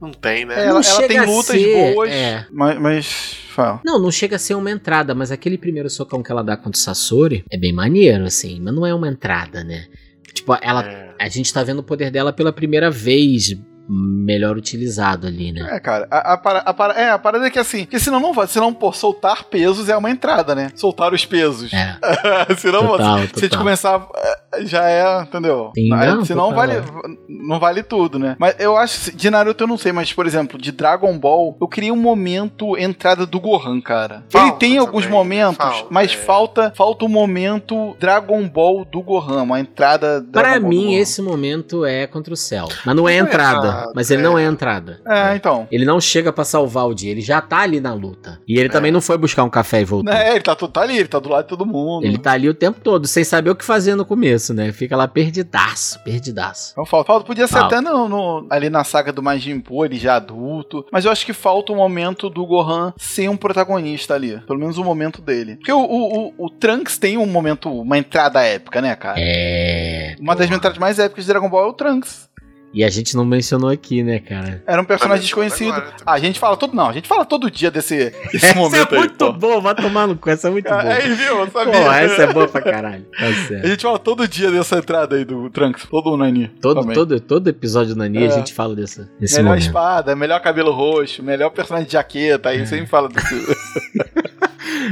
[0.00, 0.54] Não tem, né?
[0.54, 2.46] É, ela, ela tem lutas ser, boas, é.
[2.52, 3.80] mas, mas fala.
[3.84, 6.78] Não, não chega a ser uma entrada, mas aquele primeiro socão que ela dá contra
[6.78, 9.86] o Sasori é bem maneiro, assim, mas não é uma entrada, né?
[10.32, 10.84] Tipo, ela.
[10.84, 11.08] É.
[11.18, 15.66] A gente tá vendo o poder dela pela primeira vez melhor utilizado ali, né?
[15.72, 18.20] É, cara, a, a, para- a para- é, a parada é que assim, porque senão
[18.20, 20.70] não vai, senão, pô, soltar pesos é uma entrada, né?
[20.74, 21.72] Soltar os pesos.
[21.72, 21.96] É,
[22.58, 23.58] senão, total, se a gente total.
[23.58, 24.06] começar,
[24.54, 25.72] é, já é, entendeu?
[25.74, 26.56] Sim, Aí, não, senão total.
[26.68, 26.82] vale,
[27.28, 28.36] não vale tudo, né?
[28.38, 31.68] Mas eu acho, de Naruto eu não sei, mas, por exemplo, de Dragon Ball, eu
[31.68, 34.24] queria um momento entrada do Gohan, cara.
[34.28, 35.16] Falta Ele tem alguns também, né?
[35.16, 36.16] momentos, Falta, mas é.
[36.16, 40.94] falta, falta o momento Dragon Ball do Gohan, uma entrada Dragon Pra Ball do mim,
[40.94, 42.68] esse momento é contra o céu.
[42.84, 43.77] Mas não é Não é entrada.
[43.78, 44.46] Entrada, mas ele não é é.
[44.46, 45.00] entrada.
[45.06, 45.66] É, então.
[45.70, 48.40] Ele não chega pra salvar o dia, ele já tá ali na luta.
[48.46, 48.70] E ele É.
[48.70, 50.12] também não foi buscar um café e voltou.
[50.12, 52.04] É, ele tá, tá ali, ele tá do lado de todo mundo.
[52.04, 54.72] Ele tá ali o tempo todo, sem saber o que fazer no começo, né?
[54.72, 56.72] Fica lá perdidaço, perdidaço.
[56.72, 57.78] Então falta, falta podia ser Falta.
[57.78, 60.84] até no, no- ali na saga do Majin Buu, ele já adulto.
[60.92, 64.38] Mas eu acho que falta o momento do Gohan ser um protagonista ali.
[64.46, 65.56] Pelo menos o momento dele.
[65.56, 69.16] Porque o, o, o, o Trunks tem um momento, uma entrada épica, né, cara?
[69.18, 70.16] É.
[70.20, 72.28] Uma das entradas mais épicas de Dragon Ball é o Trunks.
[72.72, 74.62] E a gente não mencionou aqui, né, cara?
[74.66, 75.72] Era um personagem desconhecido.
[75.72, 76.74] agora, Ah, a gente fala todo.
[76.74, 79.04] Não, a gente fala todo dia desse, desse Essa momento é aí.
[79.04, 79.32] muito pô.
[79.32, 80.82] bom, vai tomar no cu, essa é muito boa.
[80.82, 81.38] Aí, viu?
[81.38, 81.72] Eu sabia.
[81.72, 83.06] Pô, essa é boa pra caralho.
[83.18, 83.66] Tá A certo.
[83.68, 86.48] gente fala todo dia dessa entrada aí do Trunks, todo o Nani.
[86.60, 86.94] Todo, também.
[86.94, 88.30] todo, todo episódio do Nani a É.
[88.30, 89.62] gente fala dessa, desse melhor momento.
[89.66, 92.52] espada, melhor cabelo roxo, melhor personagem de jaqueta, É.
[92.58, 93.46] aí sempre fala desse.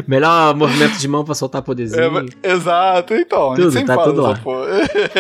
[0.07, 2.03] Melhor movimento de mão pra soltar poderzinho.
[2.43, 3.53] É, exato, então.
[3.53, 4.39] a gente Tudo, sempre tá fala tudo dessa lá.
[4.39, 4.67] porra.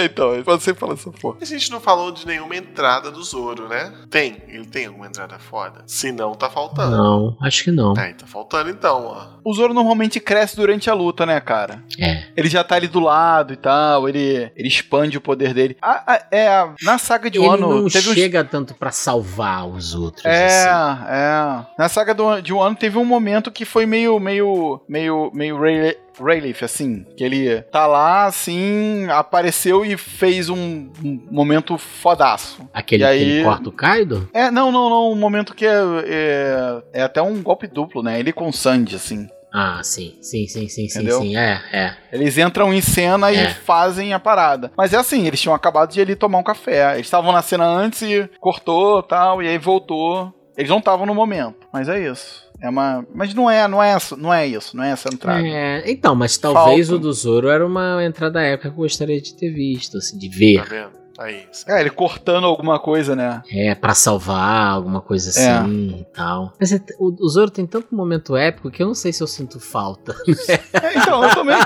[0.05, 1.37] então, a gente sempre fala dessa porra.
[1.41, 3.93] A gente não falou de nenhuma entrada do Zoro, né?
[4.11, 5.83] Tem, ele tem alguma entrada foda?
[5.87, 6.97] Se não, tá faltando.
[6.97, 7.95] Não, acho que não.
[7.97, 9.37] Aí, tá faltando então, ó.
[9.45, 11.83] O Zoro normalmente cresce durante a luta, né, cara?
[12.01, 12.25] É.
[12.37, 15.77] Ele já tá ali do lado e tal, ele, ele expande o poder dele.
[15.81, 18.91] A- a- é, a- na saga de Ele Wano, não teve uns chega tanto pra
[18.91, 20.25] salvar os outros.
[20.25, 21.05] É, assim.
[21.09, 21.67] é.
[21.79, 25.97] Na saga do, de Wano teve um momento que foi meio, meio, meio, meio Ray-
[26.21, 27.05] Rayleigh, assim.
[27.17, 32.69] Que ele tá lá, assim, apareceu e fez um, um momento fodaço.
[32.73, 34.29] Aquele E que aí- ele corta o Kaido?
[34.33, 35.13] É, não, não, não.
[35.13, 35.75] Um momento que é,
[36.07, 38.19] é, é até um golpe duplo, né?
[38.19, 39.29] Ele com o Sandy, assim.
[39.59, 41.21] Ah, sim, sim, sim, sim, sim, Entendeu?
[41.21, 41.35] sim.
[41.37, 41.97] É, é.
[42.13, 43.45] Eles entram em cena É.
[43.45, 44.71] e fazem a parada.
[44.77, 46.95] Mas é assim, eles tinham acabado de ali tomar um café.
[46.95, 50.31] Eles estavam na cena antes e cortou tal, e aí voltou.
[50.57, 51.67] Eles não estavam no momento.
[51.73, 52.45] Mas é isso.
[52.61, 53.07] É uma.
[53.15, 55.47] Mas não é, não é, isso- não é isso, não é essa entrada.
[55.47, 56.95] É, então, mas talvez Falta.
[56.95, 60.29] o do Zoro era uma entrada época que eu gostaria de ter visto, assim, de
[60.29, 60.59] ver.
[60.63, 61.07] Tá vendo?
[61.19, 61.45] Aí.
[61.67, 63.43] É, ele cortando alguma coisa, né?
[63.51, 65.49] É, pra salvar, alguma coisa É.
[65.51, 66.53] assim e tal.
[66.61, 69.27] Mas é- o, o Zoro tem tanto momento épico que eu não sei se eu
[69.27, 70.15] sinto falta.
[70.49, 71.57] É, então, eu também.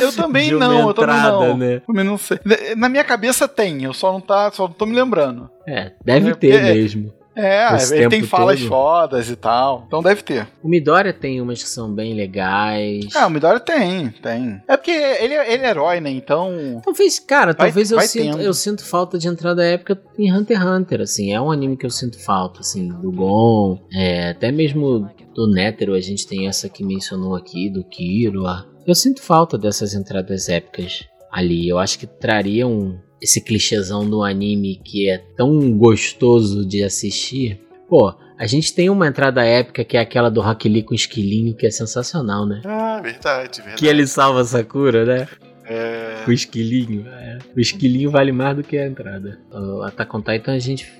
[0.00, 1.56] Eu também de não, eu também entrada, não.
[1.56, 1.80] né?
[1.86, 2.38] Também não sei.
[2.76, 5.48] Na minha cabeça tem, eu só não tá, só não tô me lembrando.
[5.66, 7.12] É, deve É, ter mesmo.
[7.34, 8.68] É, Esse ele tem falas todo.
[8.68, 9.84] fodas e tal.
[9.86, 10.46] Então deve ter.
[10.62, 13.06] O Midoriya tem umas que são bem legais.
[13.14, 14.60] Ah, o Midori tem, tem.
[14.68, 16.10] É porque ele, é- ele é herói, né?
[16.10, 16.80] Então.
[16.84, 20.66] Talvez, cara, Vai- talvez eu, sinto, eu sinto falta de entrada épica em Hunter x
[20.66, 25.08] Hunter, assim, é um anime que eu sinto falta, assim, do Gon, é, até mesmo
[25.34, 28.66] do Nétero, a gente tem essa que mencionou aqui, do Killua.
[28.86, 34.80] Eu sinto falta dessas entradas épicas ali, eu acho que trariam esse clichêzão do anime
[34.84, 37.60] que é tão gostoso de assistir.
[37.88, 41.54] Pô, a gente tem uma entrada épica que é aquela do Rock Lee com esquilinho,
[41.54, 42.60] que é sensacional, né?
[42.64, 43.78] Ah, verdade, verdade.
[43.78, 45.28] Que ele salva Sakura, né?
[45.64, 46.24] É...
[46.26, 47.38] O esquilinho, é.
[47.56, 49.38] O esquilinho vale mais do que a entrada.
[49.52, 50.90] O Attack on Titan a gente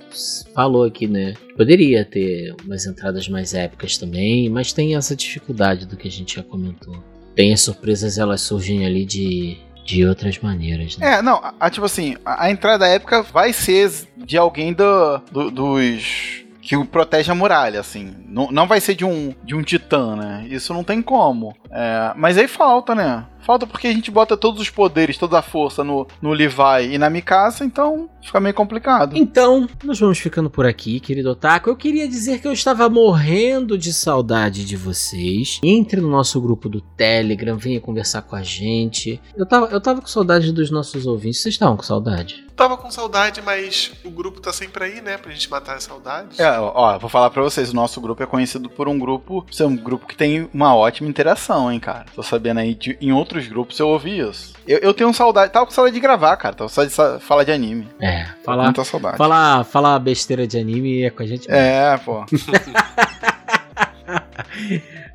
[0.55, 1.35] falou aqui, né?
[1.57, 6.37] Poderia ter umas entradas mais épicas também, mas tem essa dificuldade do que a gente
[6.37, 7.03] já comentou.
[7.35, 11.15] Tem as surpresas, elas surgem ali de, de outras maneiras, né?
[11.15, 15.51] É, não, a, tipo assim, a, a entrada épica vai ser de alguém do, do-
[15.51, 16.32] dos.
[16.63, 18.15] Que o protege a muralha, assim.
[18.29, 20.47] Não, não vai ser de um, de um titã, né?
[20.49, 21.55] Isso não tem como.
[21.71, 23.27] É, mas aí falta, né?
[23.41, 26.99] Falta porque a gente bota todos os poderes, toda a força no, no Levi e
[26.99, 29.17] na Mikasa, então fica meio complicado.
[29.17, 31.69] Então, nós vamos ficando por aqui, querido Otaku.
[31.69, 35.59] Eu queria dizer que eu estava morrendo de saudade de vocês.
[35.65, 39.21] Entre no nosso grupo do Telegram, venha conversar com a gente.
[39.37, 41.43] Eu tava, eu tava com saudade dos nossos ouvintes.
[41.43, 42.45] Vocês estavam com saudade?
[42.55, 45.17] Tava com saudade, mas o grupo tá sempre aí, né?
[45.17, 46.39] Pra gente matar as saudades.
[46.39, 49.65] É, ó, vou falar pra vocês, o nosso grupo é conhecido por um grupo, ser
[49.65, 52.05] um grupo que tem uma ótima interação, hein, cara.
[52.15, 54.53] Tô sabendo aí, de, em outros grupos eu ouvi isso.
[54.69, 57.45] Eu, eu tenho saudade, tava com saudade de gravar, cara, tava com saudade de falar
[57.45, 57.89] de anime.
[58.01, 59.17] É, falar, Muita saudade.
[59.17, 61.49] falar, falar besteira de anime é com a gente.
[61.49, 61.63] mesmo.
[61.63, 62.25] É, pô.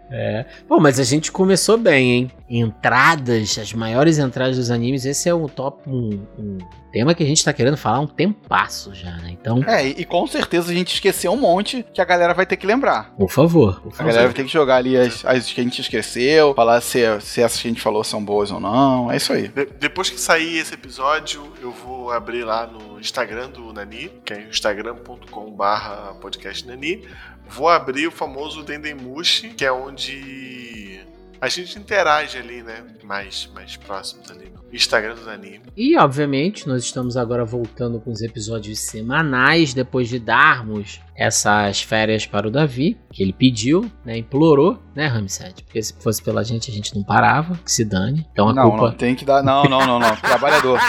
[0.09, 0.45] É.
[0.69, 2.31] Bom, mas a gente começou bem, hein?
[2.49, 5.05] Entradas, as maiores entradas dos animes.
[5.05, 6.57] Esse é um top, um, um
[6.97, 9.29] tema que a gente tá querendo falar há um tempasso já, né?
[9.31, 12.45] Então, É, e, e com certeza a gente esqueceu um monte que a galera vai
[12.45, 13.13] ter que lembrar.
[13.17, 14.07] por favor, por A favor.
[14.07, 17.41] galera vai ter que jogar ali as, as que a gente esqueceu, falar se, se
[17.41, 19.11] essas que a gente falou são boas ou não.
[19.11, 19.47] É isso aí.
[19.47, 24.33] De- depois que sair esse episódio, eu vou abrir lá no Instagram do Nani, que
[24.33, 27.07] é instagram.com/barra podcast Nani.
[27.49, 30.99] Vou abrir o famoso Dendemushi, que é onde
[31.39, 32.83] a gente interage ali, né?
[33.03, 35.61] Mais, mais próximos ali no Instagram do Nani.
[35.75, 42.27] E, obviamente, nós estamos agora voltando com os episódios semanais, depois de darmos essas férias
[42.27, 44.17] para o Davi, que ele pediu, né?
[44.17, 45.63] Implorou, né, Ramsed?
[45.63, 48.27] Porque se fosse pela gente, a gente não parava, que se dane.
[48.31, 48.85] Então a não, culpa.
[48.89, 49.41] não, tem que dar.
[49.41, 50.15] Não, não, não, não.
[50.15, 50.79] Trabalhador.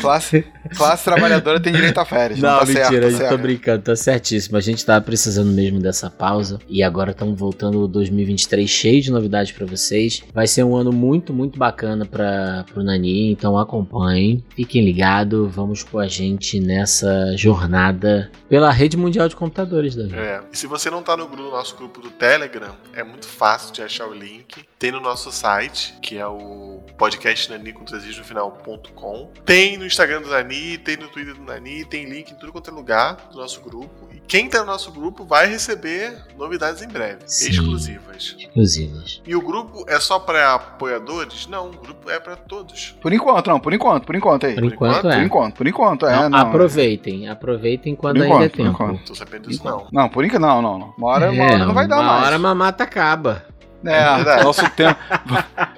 [0.00, 0.44] Classe,
[0.76, 2.40] classe trabalhadora tem direito a férias.
[2.40, 3.42] Não, Não, tá mentira, certo, a tá gente tá certo.
[3.42, 4.56] brincando, tá certíssimo.
[4.56, 6.58] A gente tá precisando mesmo dessa pausa.
[6.68, 10.22] E agora estamos voltando 2023 cheio de novidades pra vocês.
[10.32, 15.82] Vai ser um ano muito, muito bacana para o Nani, então acompanhem, fiquem ligados, vamos
[15.82, 20.14] com a gente nessa jornada pela rede mundial de computadores, Davi.
[20.14, 20.42] É.
[20.52, 23.82] E se você não tá no grupo, nosso grupo do Telegram, é muito fácil de
[23.82, 24.64] achar o link.
[24.78, 29.30] Tem no nosso site, que é o podcastnani com no final.com.
[29.44, 32.70] Tem no Instagram do Nani, tem no Twitter do Nani, tem link em tudo quanto
[32.70, 34.09] é lugar do nosso grupo.
[34.30, 37.50] Quem tá no nosso grupo vai receber novidades em breve, Sim.
[37.50, 38.36] exclusivas.
[38.38, 39.20] Exclusivas.
[39.26, 41.48] E o grupo é só para apoiadores?
[41.48, 42.94] Não, o grupo é para todos.
[43.02, 44.54] Por enquanto, não, por enquanto, por enquanto aí.
[44.54, 45.24] Por enquanto, Por é.
[45.24, 46.14] enquanto, por enquanto, é.
[46.14, 48.64] Não, não, aproveitem, aproveitem quando Por ainda é enquanto, por tempo.
[48.84, 49.06] Não enquanto.
[49.08, 49.88] tô sabendo disso, não.
[49.92, 50.94] Não, por enquanto não, não, não.
[50.96, 52.26] Uma hora, uma É, hora não vai dar uma mais.
[52.26, 53.44] hora a mamata acaba.
[53.84, 54.98] É, é nosso tempo.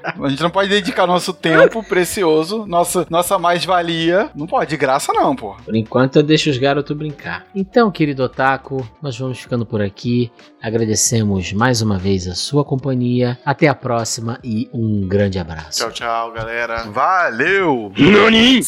[0.03, 4.31] A gente não pode dedicar nosso tempo precioso, nossa, nossa mais-valia.
[4.35, 5.55] Não pode, de graça não, pô.
[5.65, 7.45] Por enquanto eu deixo os garotos brincar.
[7.55, 10.31] Então, querido Otaku, nós vamos ficando por aqui.
[10.63, 13.39] Agradecemos mais uma vez a sua companhia.
[13.45, 15.79] Até a próxima e um grande abraço.
[15.79, 16.85] Tchau, tchau, galera.
[16.85, 17.93] Valeu!
[17.97, 18.63] Nani!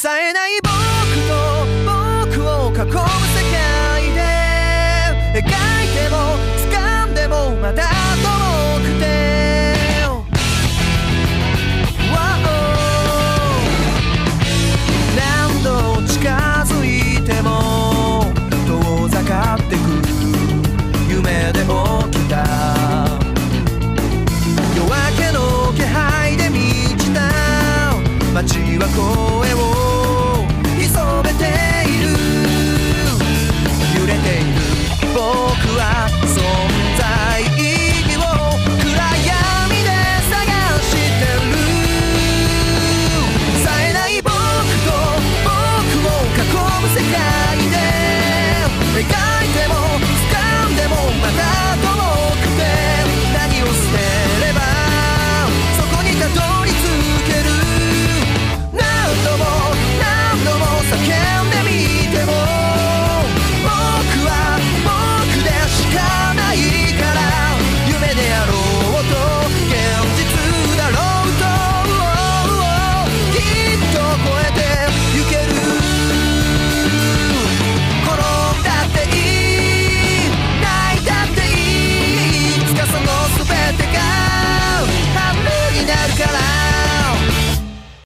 [7.64, 8.03] また